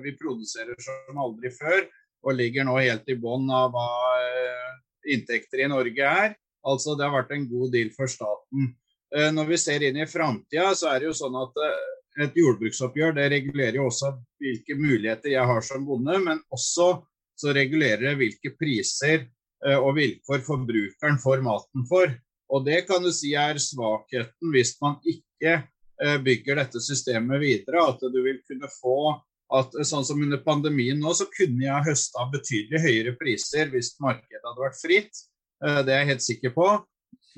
[0.04, 1.88] Vi produserer som aldri før
[2.22, 3.88] og ligger nå helt i bånn av hva
[5.10, 6.36] inntekter i Norge er.
[6.66, 8.72] Altså det har vært en god deal for staten.
[9.14, 12.36] Eh, når vi ser inn i framtida, så er det jo sånn at eh, et
[12.36, 16.90] jordbruksoppgjør det regulerer jo også hvilke muligheter jeg har som bonde, men også
[17.38, 22.12] så regulerer det hvilke priser eh, og vilkår forbrukeren får maten for.
[22.48, 25.60] Og Det kan du si er svakheten hvis man ikke
[26.24, 27.82] bygger dette systemet videre.
[27.90, 29.18] At du vil kunne få
[29.58, 34.44] at sånn som under pandemien nå, så kunne jeg høsta betydelig høyere priser hvis markedet
[34.44, 35.20] hadde vært fritt.
[35.64, 36.68] Eh, det er jeg helt sikker på.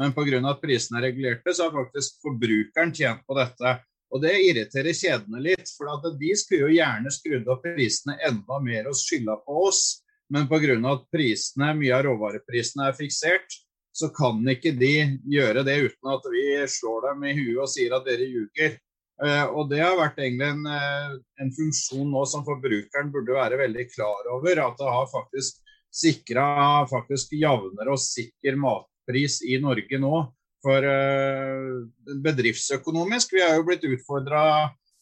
[0.00, 0.40] Men pga.
[0.48, 3.78] at prisene er regulerte, så har faktisk forbrukeren tjent på dette.
[4.11, 5.72] Og det irriterer kjedene litt.
[5.76, 10.02] For de skulle jo gjerne skrudd opp prisene enda mer og skylda på oss.
[10.30, 10.78] Men pga.
[10.92, 13.59] at prisene, mye av råvareprisene er fiksert,
[13.92, 17.96] så kan ikke de gjøre det uten at vi slår dem i huet og sier
[17.96, 18.78] at dere ljuger.
[19.20, 23.59] Uh, og det har vært egentlig en, uh, en, funksjon nå som forbrukeren burde være
[23.61, 24.62] veldig klar over.
[24.64, 25.59] At det har faktisk
[25.90, 30.22] sikra faktisk jevnere og sikker matpris i Norge nå.
[30.61, 31.88] For uh,
[32.20, 34.42] bedriftsøkonomisk, vi er jo blitt utfordra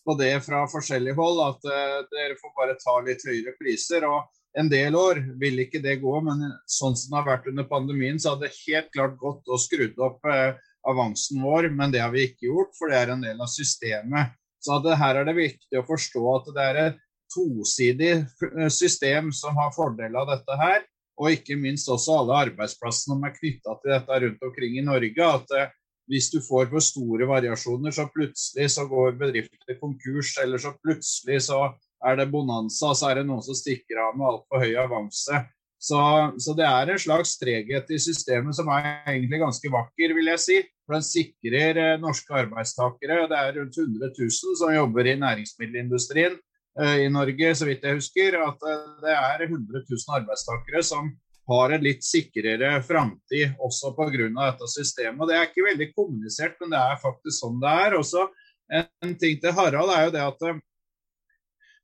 [0.06, 4.06] på det fra forskjellig hold, at uh, dere får bare ta litt høyere priser.
[4.06, 7.66] og En del år vil ikke det gå, men sånn som det har vært under
[7.68, 10.54] pandemien, så hadde det helt klart gått og skrudd opp uh,
[10.88, 14.38] avansen vår, men det har vi ikke gjort, for det er en del av systemet.
[14.62, 19.56] Så her er det viktig å forstå at det er et tosidig eh, system som
[19.58, 20.86] har fordel av dette her.
[21.18, 25.28] Og ikke minst også alle arbeidsplassene som er knytta til dette rundt omkring i Norge.
[25.40, 25.74] At eh,
[26.08, 31.42] hvis du får for store variasjoner, så plutselig så går bedrifter konkurs, eller så plutselig
[31.50, 31.66] så
[32.06, 35.42] er det bonanza, så er det noen som stikker av med altfor høy avanse.
[35.78, 35.98] Så,
[36.42, 40.42] så, det er en slags treghet i systemet som er egentlig ganske vakker, vil jeg
[40.42, 40.56] si.
[40.86, 43.26] For den sikrer eh, norske arbeidstakere.
[43.30, 46.34] Det er rundt 100 000 som jobber i næringsmiddelindustrien.
[46.78, 51.10] Eh, i Norge, så vidt jeg husker, at eh, det er 100 000 arbeidstakere som
[51.50, 54.28] har en litt sikrere framtid også pga.
[54.28, 55.26] dette systemet.
[55.26, 57.96] Det er ikke veldig kommunisert, men det er faktisk sånn det er.
[57.98, 58.28] Også
[58.70, 60.44] en ting til Harald er jo det at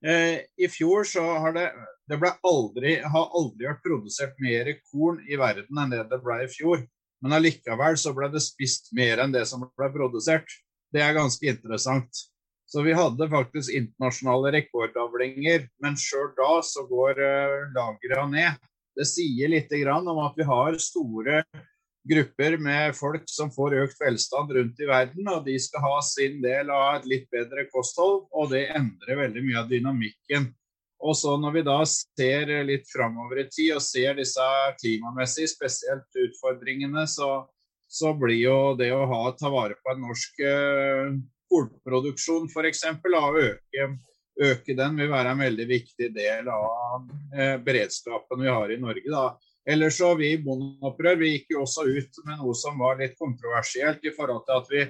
[0.04, 1.68] eh, i fjor så har det
[2.04, 6.42] det ble aldri, har aldri vært produsert mer korn i verden enn det det ble
[6.44, 6.84] i fjor.
[7.24, 10.46] Men allikevel så ble det spist mer enn det som ble produsert.
[10.92, 12.26] Det er ganske interessant.
[12.74, 18.64] Så vi hadde faktisk internasjonale rekordavlinger, men sjøl da så går uh, lagrene ned.
[18.98, 21.44] Det sier litt om at vi har store
[22.10, 26.40] grupper med folk som får økt velstand rundt i verden, og de skal ha sin
[26.42, 30.48] del av et litt bedre kosthold, og det endrer veldig mye av dynamikken.
[30.98, 34.48] Og så Når vi da ser litt framover i tid og ser disse
[34.80, 37.46] klimamessige spesielt utfordringene, så,
[37.86, 41.22] så blir jo det å ha, ta vare på en norsk uh,
[41.54, 42.84] kornproduksjon f.eks.
[42.90, 43.88] Øke,
[44.42, 49.06] øke den vil være en veldig viktig del av eh, beredskapen vi har i Norge.
[49.10, 49.28] da.
[49.66, 53.16] Ellers så Vi i Bondeopprør vi gikk jo også ut med noe som var litt
[53.16, 54.84] kontroversielt i forhold til at vi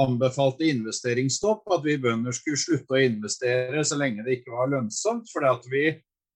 [0.00, 1.66] anbefalte investeringsstopp.
[1.76, 5.28] At vi bønder skulle slutte å investere så lenge det ikke var lønnsomt.
[5.32, 5.84] fordi vi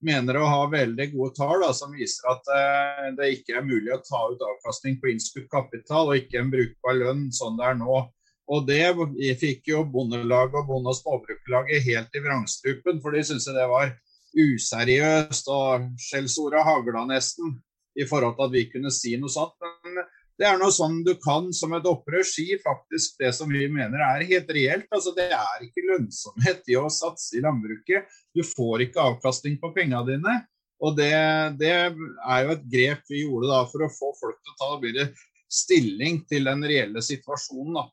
[0.05, 4.03] mener å ha veldig gode tall som viser at eh, det ikke er mulig å
[4.05, 8.05] ta ut avkastning på innskutt kapital og ikke en brukbar lønn sånn det er nå.
[8.49, 13.49] Og det fikk jo Bondelaget og Bonde- og småbrukerlaget helt i vrangstrupen, for de syntes
[13.53, 13.92] det var
[14.38, 17.59] useriøst og skjellsorda hagla nesten
[17.99, 19.57] i forhold til at vi kunne si noe sånt.
[19.84, 20.01] Men
[20.38, 24.01] det er noe sånn du kan som et opprør si faktisk det som vi mener
[24.07, 24.86] er helt reelt.
[24.94, 28.07] Altså Det er ikke lønnsomhet i å satse i landbruket.
[28.36, 30.36] Du får ikke avkastning på pengene dine.
[30.78, 31.11] Og det,
[31.59, 34.68] det, er jo et grep vi gjorde da for å få folk til å ta
[34.84, 35.09] bedre
[35.51, 37.80] stilling til den reelle situasjonen.
[37.80, 37.88] da.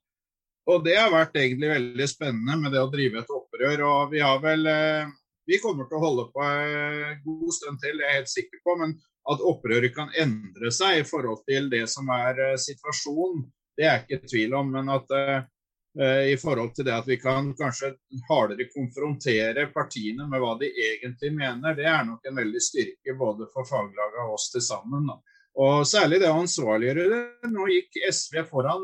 [0.65, 3.83] Og Det har vært egentlig veldig spennende med det å drive et opprør.
[3.85, 5.05] og Vi har vel, eh,
[5.45, 8.63] vi kommer til å holde på en god stund til, det er jeg helt sikker
[8.65, 8.77] på.
[8.81, 8.95] Men
[9.29, 13.45] at opprøret kan endre seg i forhold til det som er eh, situasjonen,
[13.77, 14.71] det er ikke tvil om.
[14.71, 15.11] Men at
[15.95, 17.93] i forhold til det at vi kan kanskje
[18.27, 23.47] hardere konfrontere partiene med hva de egentlig mener, det er nok en veldig styrke både
[23.53, 25.07] for faglaget og oss til sammen.
[25.55, 27.21] Og særlig det å ansvarliggjøre det.
[27.47, 28.83] Nå gikk SV foran.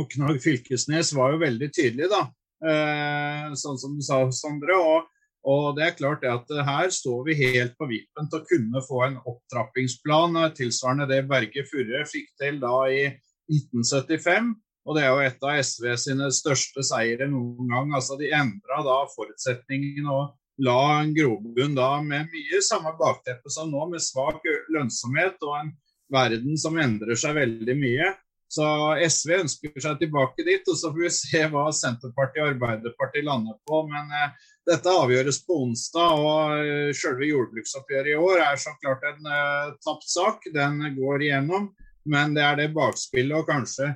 [0.00, 2.22] Og Knag Fylkesnes var jo veldig tydelig, da,
[2.66, 4.74] eh, sånn som du sa, Sondre.
[4.74, 5.06] Og,
[5.46, 8.82] og, det er klart det at her står vi helt på vippen til å kunne
[8.88, 13.04] få en opptrappingsplan eh, tilsvarende det Berge Furre fikk til da i
[13.52, 14.54] 1975.
[14.84, 17.94] Og det er jo et av SV sine største seire noen gang.
[17.96, 20.34] Altså De endra da forutsetningene og
[20.64, 25.72] la en grobunn da med mye samme bakteppe som nå, med svak lønnsomhet og en
[26.12, 28.12] verden som endrer seg veldig mye.
[28.54, 28.66] Så
[29.02, 33.56] SV ønsker seg tilbake dit, og så får vi se hva Senterpartiet og Arbeiderpartiet lander
[33.66, 33.80] på.
[33.90, 39.04] Men eh, dette avgjøres på onsdag, og eh, selve jordbruksoppgjøret i år er så klart
[39.10, 40.46] en eh, tapt sak.
[40.54, 41.72] Den går igjennom,
[42.06, 43.94] men det er det bakspillet og kanskje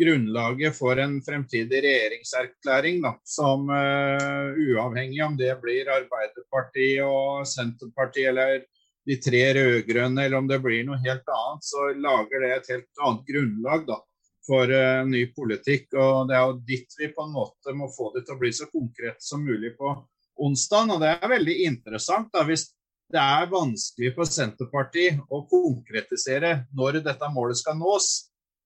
[0.00, 8.30] grunnlaget for en fremtidig regjeringserklæring da, som uh, uavhengig om det blir Arbeiderpartiet og Senterpartiet
[8.32, 8.62] eller
[9.06, 13.04] de tre rød-grønne, eller om det blir noe helt annet, så lager det et helt
[13.06, 13.98] annet grunnlag da,
[14.46, 15.88] for uh, ny politikk.
[15.96, 18.52] og Det er jo dit vi på en måte må få det til å bli
[18.56, 19.94] så konkret som mulig på
[20.40, 20.94] onsdag.
[20.94, 22.68] Og det er veldig interessant da, hvis
[23.10, 28.12] det er vanskelig for Senterpartiet å konkretisere når dette målet skal nås.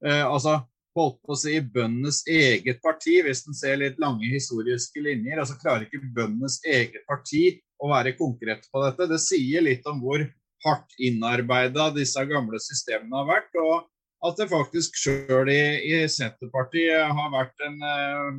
[0.04, 0.58] Uh, altså
[0.94, 5.40] holdt på å si bøndenes eget parti, hvis en ser litt lange historiske linjer.
[5.42, 7.48] altså Klarer ikke bøndenes eget parti
[7.84, 9.10] å være konkrete på dette.
[9.10, 10.24] Det sier litt om hvor
[10.64, 13.60] hardt innarbeida disse gamle systemene har vært.
[13.60, 13.84] Og
[14.24, 15.62] at det faktisk sjøl i,
[15.92, 18.30] i, Senterpartiet har vært en eh,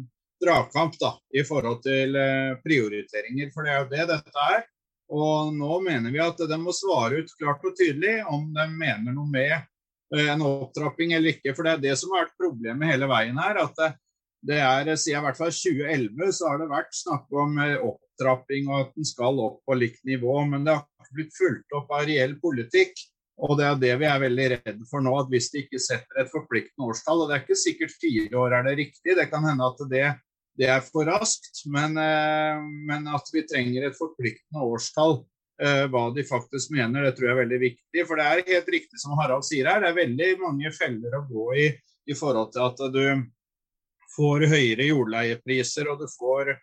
[0.41, 3.51] dragkamp da, i forhold til eh, prioriteringer.
[3.53, 4.65] For det er jo det dette er.
[5.13, 9.13] Og nå mener vi at de må svare ut klart og tydelig om de mener
[9.13, 11.53] noe med eh, en opptrapping eller ikke.
[11.53, 13.61] For det er det som har vært problemet hele veien her.
[13.67, 13.91] at det,
[14.49, 17.77] det er, Siden i hvert fall 2011 så har det vært snakk om eh,
[18.15, 20.39] opptrapping og at den skal opp på likt nivå.
[20.47, 22.95] Men det har ikke blitt fulgt opp av reell politikk.
[23.35, 26.21] Og det er det vi er veldig redde for nå, at hvis de ikke setter
[26.21, 29.43] et forpliktende årstall Og det er ikke sikkert fire år er det riktig, det kan
[29.43, 30.05] hende at det,
[30.55, 31.65] det er for raskt.
[31.67, 35.17] Men, eh, men, at vi trenger et forpliktende årstall,
[35.59, 38.05] eh, hva de faktisk mener, det tror jeg er veldig viktig.
[38.07, 41.25] For det er helt riktig som Harald sier her, det er veldig mange feller å
[41.27, 41.67] gå i
[42.05, 43.05] i forhold til at du
[44.15, 46.53] får høyere jordleiepriser og du får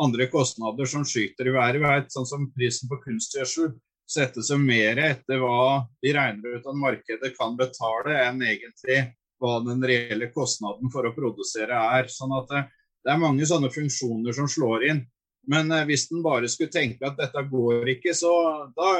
[0.00, 1.80] andre kostnader som skyter i været.
[1.82, 3.72] Vet, sånn som prisen på kunstgjødsel
[4.12, 8.98] settes jo mer etter hva de regner ut at markedet kan betale, enn egentlig
[9.42, 12.10] hva den reelle kostnaden for å produsere er.
[12.12, 12.62] Sånn at det,
[13.02, 15.02] det er mange sånne funksjoner som slår inn.
[15.50, 18.30] Men eh, hvis den bare skulle tenke at dette går ikke, så
[18.76, 18.90] da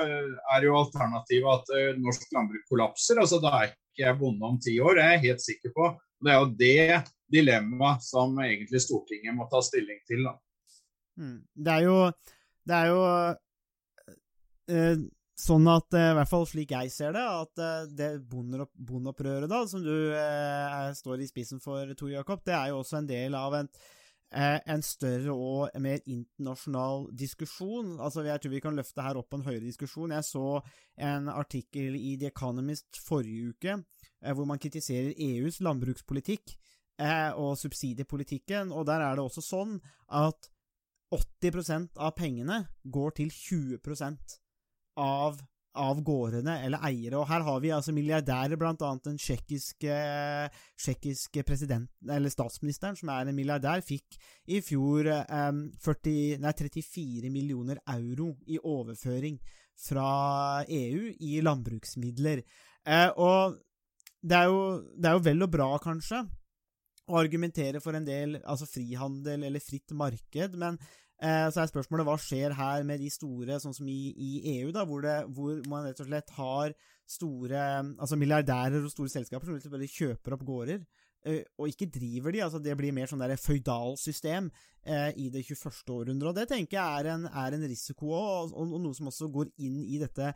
[0.57, 3.21] er jo alternativet at eh, norsk landbruk kollapser.
[3.23, 5.91] altså Da er ikke jeg bonde om ti år, det er jeg helt sikker på.
[6.23, 10.27] Det er jo det dilemmaet som egentlig Stortinget må ta stilling til.
[10.27, 10.35] da.
[11.21, 11.41] Mm.
[11.55, 11.97] Det er jo
[12.63, 13.01] Det er jo
[14.71, 15.01] eh,
[15.43, 19.65] sånn at, eh, i hvert fall slik jeg ser det, at eh, det bondeopprøret da,
[19.69, 23.35] som du eh, står i spissen for, Tor Jakob, det er jo også en del
[23.39, 23.71] av en,
[24.31, 27.97] eh, en større og mer internasjonal diskusjon.
[27.99, 30.15] Altså, Jeg tror vi kan løfte her opp en høyere diskusjon.
[30.15, 30.61] Jeg så
[30.99, 36.59] en artikkel i The Economist forrige uke eh, hvor man kritiserer EUs landbrukspolitikk
[37.03, 39.73] og subsidiepolitikken, og der er det også sånn
[40.13, 40.52] at
[41.13, 43.79] 80% av pengene går til 20
[45.01, 45.41] av,
[45.79, 47.19] av gårdene eller eiere.
[47.21, 49.97] Og her har vi altså milliardærer, blant annet den tsjekkiske
[52.17, 55.51] eller statsministeren, som er en milliardær, fikk i fjor eh,
[55.85, 59.41] 40, nei, 34 millioner euro i overføring
[59.83, 62.45] fra EU i landbruksmidler.
[62.87, 63.59] Eh, og
[64.23, 64.63] det er, jo,
[64.95, 66.23] det er jo vel og bra, kanskje,
[67.11, 70.79] å argumentere for en del altså frihandel eller fritt marked, men
[71.23, 74.83] så er spørsmålet hva skjer her med de store, sånn som i, i EU, da,
[74.89, 76.75] hvor, det, hvor, man rett og slett har
[77.13, 77.63] store
[78.01, 82.43] altså milliardærer og store selskaper som kjøper opp gårder, eh, og ikke driver de.
[82.43, 84.49] altså Det blir mer sånn føydalsystem
[84.85, 85.83] eh, i det 21.
[85.95, 86.31] århundret.
[86.31, 89.29] og Det tenker jeg er en, er en risiko, og, og, og, noe som også
[89.33, 90.33] går inn i dette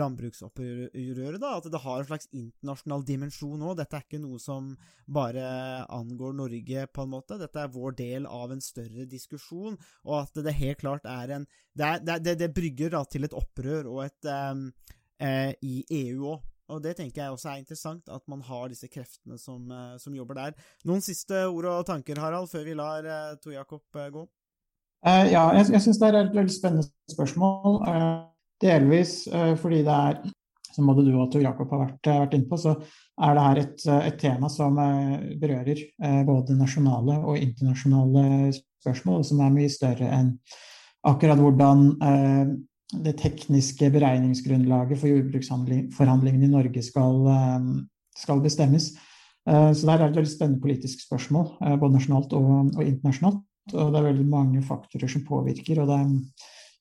[0.00, 1.40] landbruksopprøret.
[1.42, 3.76] da, At det har en slags internasjonal dimensjon òg.
[3.80, 4.72] Dette er ikke noe som
[5.10, 5.44] bare
[5.90, 7.40] angår Norge, på en måte.
[7.40, 9.76] Dette er vår del av en større diskusjon,
[10.06, 13.34] og at det helt klart er en Det, er, det, det brygger da til et
[13.36, 14.64] opprør og et um,
[15.22, 16.46] eh, i EU òg.
[16.70, 19.66] Og det tenker jeg også er interessant, at man har disse kreftene som,
[19.98, 20.58] som jobber der.
[20.88, 23.08] Noen siste ord og tanker, Harald, før vi lar
[23.42, 24.26] Tor Jakob gå?
[25.00, 27.80] Uh, ja, jeg, jeg syns det er et veldig spennende spørsmål.
[28.60, 29.14] Delvis
[29.60, 30.18] fordi det er,
[30.70, 33.60] som både du og Tor Jakob har vært, vært inne på, så er det her
[33.64, 34.76] et, et tema som
[35.40, 35.80] berører
[36.28, 40.34] både nasjonale og internasjonale spørsmål, som er mye større enn
[41.08, 41.86] akkurat hvordan
[42.90, 47.20] det tekniske beregningsgrunnlaget for jordbruksforhandlingene i Norge skal,
[48.18, 48.88] skal bestemmes.
[49.46, 53.38] Så det er et veldig spennende politisk spørsmål, både nasjonalt og, og internasjonalt
[53.74, 55.80] og det er veldig mange faktorer som påvirker.
[55.80, 56.12] og det er,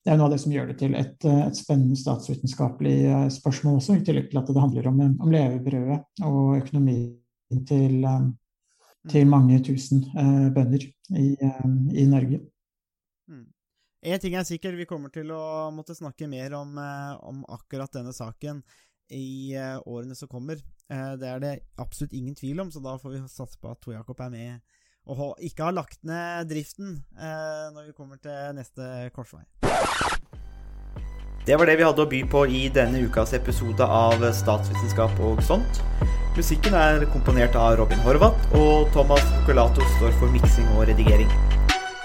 [0.06, 3.80] det er noe av det som gjør det til et, et, spennende statsvitenskapelig eh, spørsmål
[3.80, 8.30] også, i tillegg til at det handler om, om levebrødet og økonomien til, eh,
[9.10, 10.06] til mange tusen
[10.56, 10.88] bønder
[11.18, 11.28] i,
[11.96, 12.42] i Norge.
[14.00, 16.78] En ting er sikkert, vi kommer til å måtte snakke mer om,
[17.28, 18.62] om akkurat denne saken
[19.12, 20.62] i årene som kommer.
[20.88, 23.98] det er det absolutt ingen tvil om, så da får vi satse på at Tor
[23.98, 24.80] Jakob er med
[25.10, 29.44] og ikke har lagt ned driften eh, når vi kommer til neste korsvei.
[31.48, 35.42] Det var det vi hadde å by på i denne ukas episode av Statsvitenskap og
[35.46, 35.82] sånt.
[36.38, 41.59] Musikken er komponert av Robin Horvath, og Thomas Colato står for miksing og redigering.